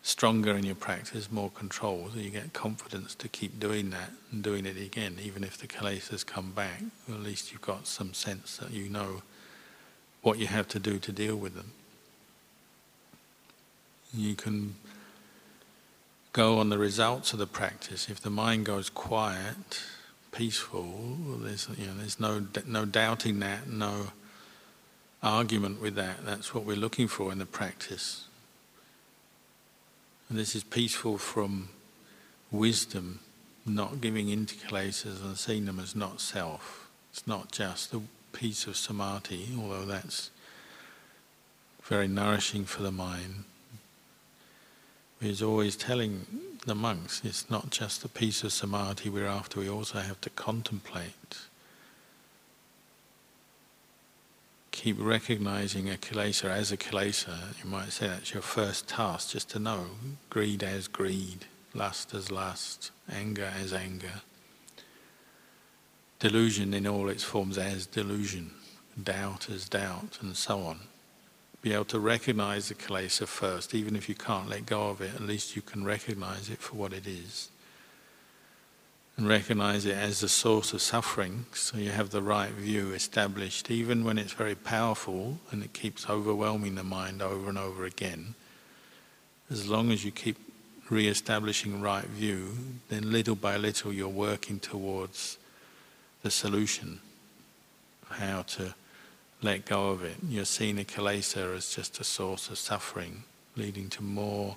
stronger 0.02 0.56
in 0.56 0.64
your 0.64 0.76
practice, 0.76 1.30
more 1.30 1.50
control, 1.50 2.08
so 2.12 2.20
you 2.20 2.30
get 2.30 2.52
confidence 2.52 3.14
to 3.16 3.28
keep 3.28 3.58
doing 3.58 3.90
that 3.90 4.10
and 4.30 4.42
doing 4.42 4.64
it 4.64 4.76
again, 4.76 5.16
even 5.20 5.42
if 5.42 5.58
the 5.58 5.66
kilesas 5.66 6.24
come 6.24 6.52
back. 6.52 6.82
At 7.08 7.20
least 7.20 7.50
you've 7.50 7.60
got 7.60 7.86
some 7.88 8.14
sense 8.14 8.58
that 8.58 8.70
you 8.70 8.88
know 8.88 9.22
what 10.22 10.38
you 10.38 10.46
have 10.46 10.68
to 10.68 10.78
do 10.78 10.98
to 11.00 11.12
deal 11.12 11.36
with 11.36 11.56
them. 11.56 11.72
You 14.14 14.34
can 14.34 14.76
go 16.32 16.58
on 16.58 16.68
the 16.68 16.78
results 16.78 17.32
of 17.32 17.38
the 17.38 17.46
practice. 17.46 18.08
If 18.08 18.20
the 18.20 18.30
mind 18.30 18.66
goes 18.66 18.90
quiet, 18.90 19.82
peaceful, 20.32 20.94
there's 21.42 21.68
you 21.76 21.86
know 21.86 21.94
there's 21.98 22.20
no 22.20 22.46
no 22.66 22.84
doubting 22.84 23.40
that, 23.40 23.68
no 23.68 24.12
argument 25.22 25.80
with 25.80 25.94
that. 25.96 26.24
That's 26.24 26.54
what 26.54 26.64
we're 26.64 26.76
looking 26.76 27.08
for 27.08 27.32
in 27.32 27.38
the 27.38 27.46
practice. 27.46 28.24
And 30.28 30.38
this 30.38 30.54
is 30.54 30.62
peaceful 30.62 31.18
from 31.18 31.70
wisdom, 32.50 33.20
not 33.66 34.00
giving 34.00 34.28
into 34.28 34.54
kilesas 34.54 35.22
and 35.22 35.36
seeing 35.36 35.64
them 35.64 35.80
as 35.80 35.96
not 35.96 36.20
self. 36.20 36.88
It's 37.10 37.26
not 37.26 37.50
just 37.50 37.90
the 37.90 38.02
peace 38.32 38.66
of 38.66 38.76
samadhi, 38.76 39.48
although 39.58 39.86
that's 39.86 40.30
very 41.82 42.06
nourishing 42.06 42.64
for 42.64 42.82
the 42.82 42.92
mind. 42.92 43.44
He's 45.20 45.42
always 45.42 45.76
telling 45.76 46.26
the 46.66 46.74
monks 46.74 47.22
it's 47.24 47.50
not 47.50 47.70
just 47.70 48.02
the 48.02 48.08
peace 48.08 48.44
of 48.44 48.52
samadhi 48.52 49.08
we're 49.08 49.26
after, 49.26 49.60
we 49.60 49.68
also 49.68 49.98
have 49.98 50.20
to 50.22 50.30
contemplate 50.30 51.38
keep 54.78 54.96
recognizing 55.00 55.90
a 55.90 55.94
kilesa 55.94 56.48
as 56.48 56.70
a 56.70 56.76
kilesa, 56.76 57.36
you 57.62 57.68
might 57.68 57.90
say 57.90 58.06
that's 58.06 58.32
your 58.32 58.42
first 58.42 58.86
task, 58.86 59.30
just 59.30 59.50
to 59.50 59.58
know 59.58 59.86
greed 60.30 60.62
as 60.62 60.86
greed, 60.86 61.46
lust 61.74 62.14
as 62.14 62.30
lust, 62.30 62.92
anger 63.12 63.50
as 63.60 63.72
anger, 63.72 64.22
delusion 66.20 66.72
in 66.72 66.86
all 66.86 67.08
its 67.08 67.24
forms 67.24 67.58
as 67.58 67.86
delusion, 67.86 68.52
doubt 69.02 69.50
as 69.50 69.68
doubt, 69.68 70.18
and 70.20 70.36
so 70.36 70.60
on. 70.60 70.78
Be 71.62 71.72
able 71.72 71.84
to 71.86 71.98
recognize 71.98 72.68
the 72.68 72.74
kilesa 72.74 73.26
first, 73.26 73.74
even 73.74 73.96
if 73.96 74.08
you 74.08 74.14
can't 74.14 74.48
let 74.48 74.66
go 74.66 74.88
of 74.90 75.00
it, 75.00 75.14
at 75.14 75.20
least 75.20 75.56
you 75.56 75.62
can 75.62 75.84
recognize 75.84 76.48
it 76.50 76.58
for 76.58 76.76
what 76.76 76.92
it 76.92 77.06
is 77.06 77.48
and 79.18 79.28
recognize 79.28 79.84
it 79.84 79.96
as 79.96 80.20
the 80.20 80.28
source 80.28 80.72
of 80.72 80.80
suffering, 80.80 81.44
so 81.52 81.76
you 81.76 81.90
have 81.90 82.10
the 82.10 82.22
right 82.22 82.52
view 82.52 82.92
established, 82.92 83.68
even 83.68 84.04
when 84.04 84.16
it's 84.16 84.32
very 84.32 84.54
powerful 84.54 85.40
and 85.50 85.64
it 85.64 85.72
keeps 85.72 86.08
overwhelming 86.08 86.76
the 86.76 86.84
mind 86.84 87.20
over 87.20 87.48
and 87.48 87.58
over 87.58 87.84
again. 87.84 88.36
As 89.50 89.68
long 89.68 89.90
as 89.90 90.04
you 90.04 90.12
keep 90.12 90.36
re 90.88 91.08
establishing 91.08 91.80
right 91.80 92.04
view, 92.04 92.56
then 92.90 93.10
little 93.10 93.34
by 93.34 93.56
little 93.56 93.92
you're 93.92 94.08
working 94.08 94.60
towards 94.60 95.36
the 96.22 96.30
solution 96.30 97.00
of 98.08 98.18
how 98.18 98.42
to 98.42 98.72
let 99.42 99.64
go 99.64 99.90
of 99.90 100.02
it. 100.04 100.16
You're 100.28 100.44
seeing 100.44 100.78
a 100.78 100.84
kilesa 100.84 101.56
as 101.56 101.74
just 101.74 102.00
a 102.00 102.04
source 102.04 102.50
of 102.50 102.58
suffering, 102.58 103.24
leading 103.56 103.88
to 103.90 104.02
more 104.02 104.56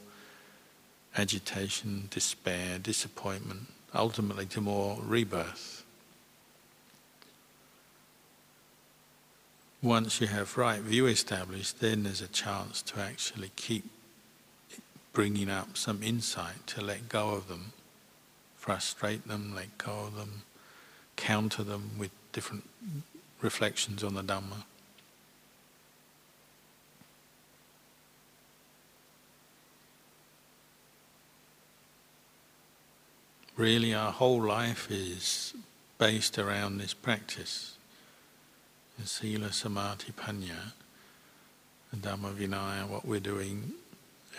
agitation, 1.15 2.07
despair, 2.09 2.79
disappointment 2.79 3.67
ultimately 3.93 4.45
to 4.47 4.61
more 4.61 4.97
rebirth. 5.01 5.83
Once 9.81 10.21
you 10.21 10.27
have 10.27 10.57
right 10.57 10.81
view 10.81 11.07
established, 11.07 11.79
then 11.79 12.03
there's 12.03 12.21
a 12.21 12.27
chance 12.27 12.81
to 12.83 12.99
actually 12.99 13.51
keep 13.55 13.83
bringing 15.11 15.49
up 15.49 15.75
some 15.75 16.03
insight 16.03 16.65
to 16.67 16.81
let 16.81 17.09
go 17.09 17.31
of 17.31 17.47
them, 17.47 17.73
frustrate 18.55 19.27
them, 19.27 19.53
let 19.55 19.75
go 19.77 20.05
of 20.05 20.15
them, 20.15 20.43
counter 21.15 21.63
them 21.63 21.91
with 21.97 22.11
different 22.31 22.63
reflections 23.41 24.03
on 24.03 24.13
the 24.13 24.21
Dhamma. 24.21 24.63
Really 33.61 33.93
our 33.93 34.11
whole 34.11 34.41
life 34.41 34.89
is 34.89 35.53
based 35.99 36.39
around 36.39 36.79
this 36.79 36.95
practice. 36.95 37.77
The 38.97 39.05
Sila, 39.07 39.53
Samadhi, 39.53 40.13
Panya, 40.13 40.73
the 41.91 41.97
Dhamma 41.97 42.33
Vinaya, 42.33 42.87
what 42.87 43.05
we're 43.05 43.19
doing 43.19 43.73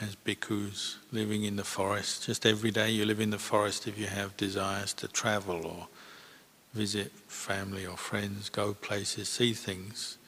as 0.01 0.17
bhikkhus 0.17 0.97
living 1.13 1.45
in 1.45 1.55
the 1.55 1.63
forest. 1.63 2.27
Just 2.27 2.45
every 2.45 2.73
day 2.73 2.91
you 2.91 3.05
live 3.05 3.21
in 3.21 3.31
the 3.31 3.39
forest 3.39 3.87
if 3.87 3.97
you 3.97 4.09
have 4.09 4.37
desires 4.37 4.93
to 4.95 5.07
travel 5.07 5.67
or 5.67 5.87
visit 6.75 7.13
family 7.29 7.87
or 7.87 7.97
friends, 7.97 8.49
go 8.49 8.75
places, 8.75 9.29
see 9.29 9.53
things, 9.53 10.19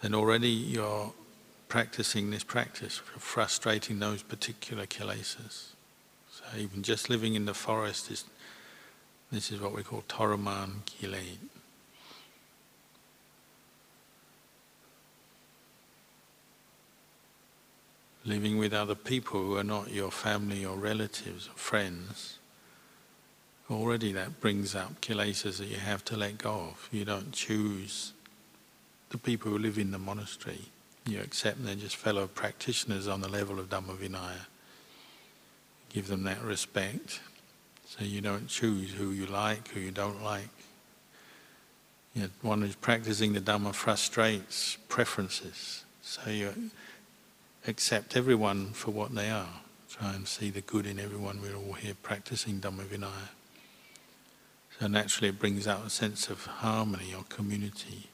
then 0.00 0.14
already 0.14 0.50
you're 0.50 1.12
practicing 1.68 2.30
this 2.30 2.44
practice, 2.44 2.98
frustrating 3.18 3.98
those 3.98 4.22
particular 4.22 4.86
kilesas 4.86 5.70
even 6.56 6.82
just 6.82 7.08
living 7.08 7.34
in 7.34 7.44
the 7.44 7.54
forest 7.54 8.10
is 8.10 8.24
this 9.30 9.52
is 9.52 9.60
what 9.60 9.74
we 9.74 9.82
call 9.82 10.02
Toraman 10.08 10.82
Kilet. 10.86 11.38
Living 18.24 18.58
with 18.58 18.74
other 18.74 18.94
people 18.94 19.40
who 19.40 19.56
are 19.56 19.64
not 19.64 19.90
your 19.92 20.10
family 20.10 20.64
or 20.64 20.76
relatives 20.76 21.48
or 21.48 21.56
friends, 21.56 22.38
already 23.70 24.12
that 24.12 24.40
brings 24.40 24.74
up 24.74 25.00
kilesas 25.00 25.58
that 25.58 25.68
you 25.68 25.76
have 25.76 26.04
to 26.04 26.16
let 26.16 26.36
go 26.36 26.70
of. 26.72 26.88
You 26.90 27.04
don't 27.04 27.32
choose 27.32 28.12
the 29.10 29.18
people 29.18 29.50
who 29.50 29.58
live 29.58 29.78
in 29.78 29.92
the 29.92 29.98
monastery. 29.98 30.66
You 31.06 31.20
accept 31.20 31.64
they're 31.64 31.76
just 31.76 31.96
fellow 31.96 32.26
practitioners 32.26 33.08
on 33.08 33.20
the 33.20 33.28
level 33.28 33.58
of 33.58 33.70
Dhamma 33.70 33.96
Vinaya 33.96 34.46
give 35.92 36.08
them 36.08 36.24
that 36.24 36.42
respect. 36.42 37.20
So 37.86 38.04
you 38.04 38.20
don't 38.20 38.48
choose 38.48 38.92
who 38.92 39.10
you 39.10 39.26
like, 39.26 39.68
who 39.68 39.80
you 39.80 39.90
don't 39.90 40.22
like. 40.22 40.48
You 42.14 42.22
know, 42.22 42.28
one 42.42 42.62
who's 42.62 42.76
practicing 42.76 43.32
the 43.32 43.40
Dhamma 43.40 43.74
frustrates 43.74 44.78
preferences. 44.88 45.84
So 46.02 46.30
you 46.30 46.70
accept 47.66 48.16
everyone 48.16 48.70
for 48.70 48.90
what 48.90 49.14
they 49.14 49.30
are. 49.30 49.60
Try 49.90 50.14
and 50.14 50.26
see 50.26 50.50
the 50.50 50.60
good 50.60 50.86
in 50.86 50.98
everyone. 50.98 51.40
We're 51.42 51.56
all 51.56 51.74
here 51.74 51.94
practicing 52.02 52.60
Dhamma 52.60 52.84
Vinaya. 52.84 53.30
So 54.78 54.86
naturally 54.86 55.28
it 55.28 55.38
brings 55.38 55.66
out 55.66 55.84
a 55.86 55.90
sense 55.90 56.30
of 56.30 56.46
harmony 56.46 57.12
or 57.16 57.24
community. 57.24 58.08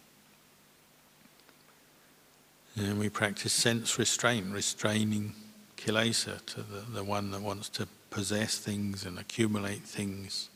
And 2.76 2.98
we 2.98 3.08
practice 3.08 3.52
sense 3.52 3.98
restraint, 3.98 4.52
restraining 4.52 5.34
kilesa, 5.76 6.44
to 6.46 6.62
the, 6.62 6.80
the 6.92 7.04
one 7.04 7.30
that 7.30 7.42
wants 7.42 7.68
to 7.70 7.86
possess 8.10 8.58
things 8.58 9.04
and 9.04 9.18
accumulate 9.18 9.82
things, 9.82 10.48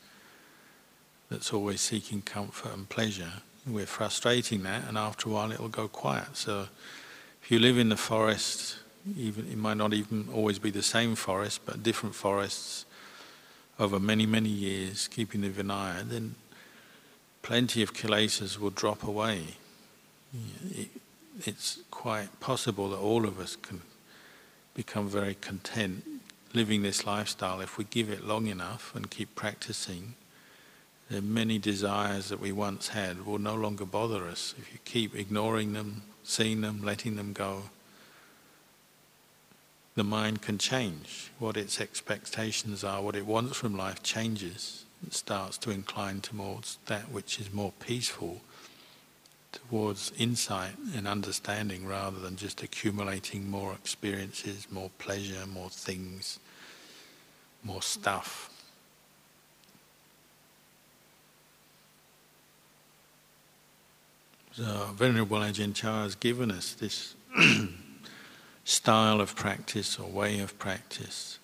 that's 1.29 1.53
always 1.53 1.81
seeking 1.81 2.21
comfort 2.21 2.73
and 2.73 2.89
pleasure. 2.89 3.31
We're 3.65 3.85
frustrating 3.85 4.63
that, 4.63 4.87
and 4.87 4.97
after 4.97 5.29
a 5.29 5.31
while 5.31 5.51
it 5.51 5.59
will 5.59 5.69
go 5.69 5.87
quiet. 5.87 6.35
So 6.35 6.67
if 7.41 7.51
you 7.51 7.59
live 7.59 7.77
in 7.77 7.89
the 7.89 7.97
forest, 7.97 8.77
even 9.17 9.47
it 9.47 9.57
might 9.57 9.77
not 9.77 9.93
even 9.93 10.27
always 10.33 10.59
be 10.59 10.71
the 10.71 10.83
same 10.83 11.15
forest, 11.15 11.61
but 11.65 11.83
different 11.83 12.15
forests 12.15 12.85
over 13.79 13.99
many, 13.99 14.25
many 14.25 14.49
years, 14.49 15.07
keeping 15.07 15.41
the 15.41 15.49
Vinaya, 15.49 16.07
then 16.07 16.35
plenty 17.41 17.81
of 17.81 17.93
kilesas 17.93 18.59
will 18.59 18.69
drop 18.69 19.03
away. 19.03 19.55
It, 20.69 20.89
it's 21.45 21.79
quite 21.89 22.39
possible 22.39 22.89
that 22.89 22.97
all 22.97 23.25
of 23.25 23.39
us 23.39 23.55
can 23.55 23.81
become 24.73 25.07
very 25.07 25.35
content 25.35 26.03
living 26.53 26.81
this 26.81 27.05
lifestyle 27.05 27.61
if 27.61 27.77
we 27.77 27.83
give 27.85 28.09
it 28.09 28.25
long 28.25 28.47
enough 28.47 28.93
and 28.95 29.09
keep 29.09 29.35
practicing. 29.35 30.15
The 31.09 31.21
many 31.21 31.59
desires 31.59 32.29
that 32.29 32.39
we 32.39 32.51
once 32.51 32.89
had 32.89 33.25
will 33.25 33.39
no 33.39 33.55
longer 33.55 33.85
bother 33.85 34.27
us 34.27 34.53
if 34.57 34.71
you 34.71 34.79
keep 34.85 35.15
ignoring 35.15 35.73
them, 35.73 36.03
seeing 36.23 36.61
them, 36.61 36.81
letting 36.83 37.15
them 37.15 37.33
go. 37.33 37.63
the 39.95 40.03
mind 40.03 40.41
can 40.41 40.57
change. 40.57 41.31
What 41.37 41.57
its 41.57 41.81
expectations 41.81 42.83
are, 42.83 43.01
what 43.01 43.15
it 43.15 43.25
wants 43.25 43.57
from 43.57 43.75
life 43.75 44.01
changes. 44.01 44.85
It 45.05 45.13
starts 45.13 45.57
to 45.59 45.71
incline 45.71 46.21
towards 46.21 46.77
that 46.85 47.11
which 47.11 47.39
is 47.39 47.51
more 47.53 47.73
peaceful, 47.79 48.41
towards 49.51 50.11
insight 50.17 50.73
and 50.95 51.07
understanding 51.07 51.85
rather 51.85 52.19
than 52.19 52.35
just 52.35 52.63
accumulating 52.63 53.49
more 53.49 53.73
experiences, 53.73 54.67
more 54.71 54.89
pleasure, 54.97 55.45
more 55.45 55.69
things, 55.69 56.39
more 57.63 57.81
stuff. 57.81 58.49
So 64.53 64.89
Venerable 64.95 65.37
Ajahn 65.37 65.73
Chah 65.73 66.03
has 66.03 66.15
given 66.15 66.51
us 66.51 66.73
this 66.73 67.15
style 68.65 69.21
of 69.21 69.35
practice 69.35 69.97
or 69.97 70.09
way 70.09 70.39
of 70.39 70.59
practice, 70.59 71.39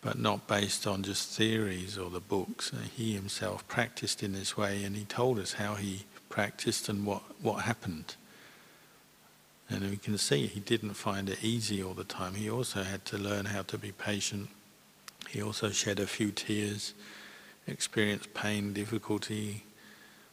but 0.00 0.18
not 0.18 0.46
based 0.46 0.86
on 0.86 1.02
just 1.02 1.36
theories 1.36 1.98
or 1.98 2.08
the 2.08 2.20
books. 2.20 2.72
He 2.94 3.12
himself 3.12 3.68
practiced 3.68 4.22
in 4.22 4.32
this 4.32 4.56
way 4.56 4.82
and 4.82 4.96
he 4.96 5.04
told 5.04 5.38
us 5.38 5.54
how 5.54 5.74
he 5.74 6.06
practiced 6.36 6.90
and 6.90 7.06
what, 7.06 7.22
what 7.40 7.64
happened. 7.64 8.14
And 9.70 9.88
we 9.88 9.96
can 9.96 10.18
see 10.18 10.46
he 10.46 10.60
didn't 10.60 10.92
find 10.92 11.30
it 11.30 11.42
easy 11.42 11.82
all 11.82 11.94
the 11.94 12.04
time. 12.04 12.34
He 12.34 12.50
also 12.50 12.82
had 12.82 13.06
to 13.06 13.16
learn 13.16 13.46
how 13.46 13.62
to 13.62 13.78
be 13.78 13.90
patient. 13.90 14.50
He 15.30 15.42
also 15.42 15.70
shed 15.70 15.98
a 15.98 16.06
few 16.06 16.30
tears, 16.30 16.92
experienced 17.66 18.34
pain, 18.34 18.74
difficulty, 18.74 19.64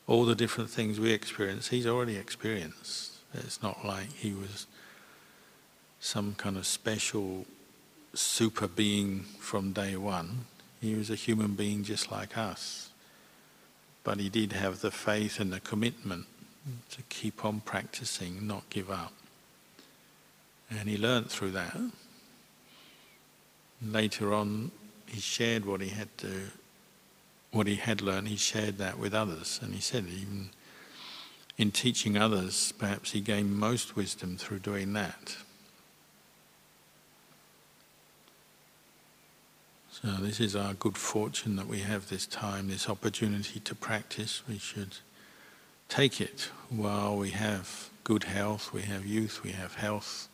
all 0.05 0.25
the 0.25 0.35
different 0.35 0.69
things 0.69 0.99
we 0.99 1.13
experience, 1.13 1.69
he's 1.69 1.87
already 1.87 2.17
experienced. 2.17 3.13
It's 3.33 3.63
not 3.63 3.85
like 3.85 4.11
he 4.11 4.33
was 4.33 4.67
some 6.01 6.35
kind 6.35 6.57
of 6.57 6.65
special 6.65 7.45
super 8.13 8.67
being 8.67 9.21
from 9.39 9.71
day 9.71 9.95
one. 9.95 10.47
He 10.81 10.95
was 10.95 11.09
a 11.09 11.15
human 11.15 11.53
being 11.53 11.85
just 11.85 12.11
like 12.11 12.37
us. 12.37 12.82
But 14.03 14.19
he 14.19 14.29
did 14.29 14.53
have 14.53 14.81
the 14.81 14.91
faith 14.91 15.39
and 15.39 15.51
the 15.51 15.59
commitment 15.59 16.25
to 16.91 17.01
keep 17.03 17.45
on 17.45 17.61
practicing, 17.61 18.45
not 18.47 18.69
give 18.69 18.89
up. 18.89 19.13
And 20.69 20.89
he 20.89 20.97
learnt 20.97 21.29
through 21.29 21.51
that. 21.51 21.77
Later 23.81 24.33
on, 24.33 24.71
he 25.07 25.19
shared 25.19 25.65
what 25.65 25.81
he 25.81 25.89
had 25.89 26.17
to, 26.19 26.47
what 27.51 27.67
he 27.67 27.75
had 27.75 28.01
learned. 28.01 28.27
He 28.29 28.37
shared 28.37 28.77
that 28.77 28.97
with 28.97 29.13
others, 29.13 29.59
and 29.61 29.73
he 29.73 29.81
said 29.81 30.05
even 30.07 30.49
in 31.57 31.71
teaching 31.71 32.17
others, 32.17 32.73
perhaps 32.77 33.11
he 33.11 33.21
gained 33.21 33.55
most 33.55 33.95
wisdom 33.95 34.37
through 34.37 34.59
doing 34.59 34.93
that. 34.93 35.37
So 40.01 40.07
this 40.19 40.39
is 40.39 40.55
our 40.55 40.73
good 40.73 40.97
fortune 40.97 41.55
that 41.57 41.67
we 41.67 41.81
have 41.81 42.09
this 42.09 42.25
time, 42.25 42.67
this 42.67 42.89
opportunity 42.89 43.59
to 43.59 43.75
practice. 43.75 44.41
We 44.49 44.57
should 44.57 44.97
take 45.87 46.19
it 46.19 46.49
while 46.69 47.15
we 47.15 47.29
have 47.29 47.91
good 48.03 48.23
health, 48.23 48.73
we 48.73 48.81
have 48.81 49.05
youth, 49.05 49.43
we 49.43 49.51
have 49.51 49.75
health 49.75 50.29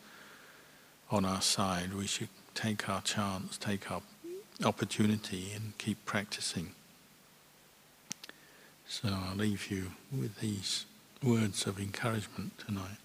on 1.10 1.26
our 1.26 1.42
side. 1.42 1.92
We 1.92 2.06
should 2.06 2.30
take 2.54 2.88
our 2.88 3.02
chance, 3.02 3.58
take 3.58 3.90
our 3.90 4.00
opportunity 4.64 5.52
and 5.54 5.76
keep 5.76 6.06
practicing. 6.06 6.70
So 8.88 9.10
I'll 9.12 9.36
leave 9.36 9.70
you 9.70 9.92
with 10.10 10.40
these 10.40 10.86
words 11.22 11.66
of 11.66 11.78
encouragement 11.78 12.58
tonight. 12.66 12.96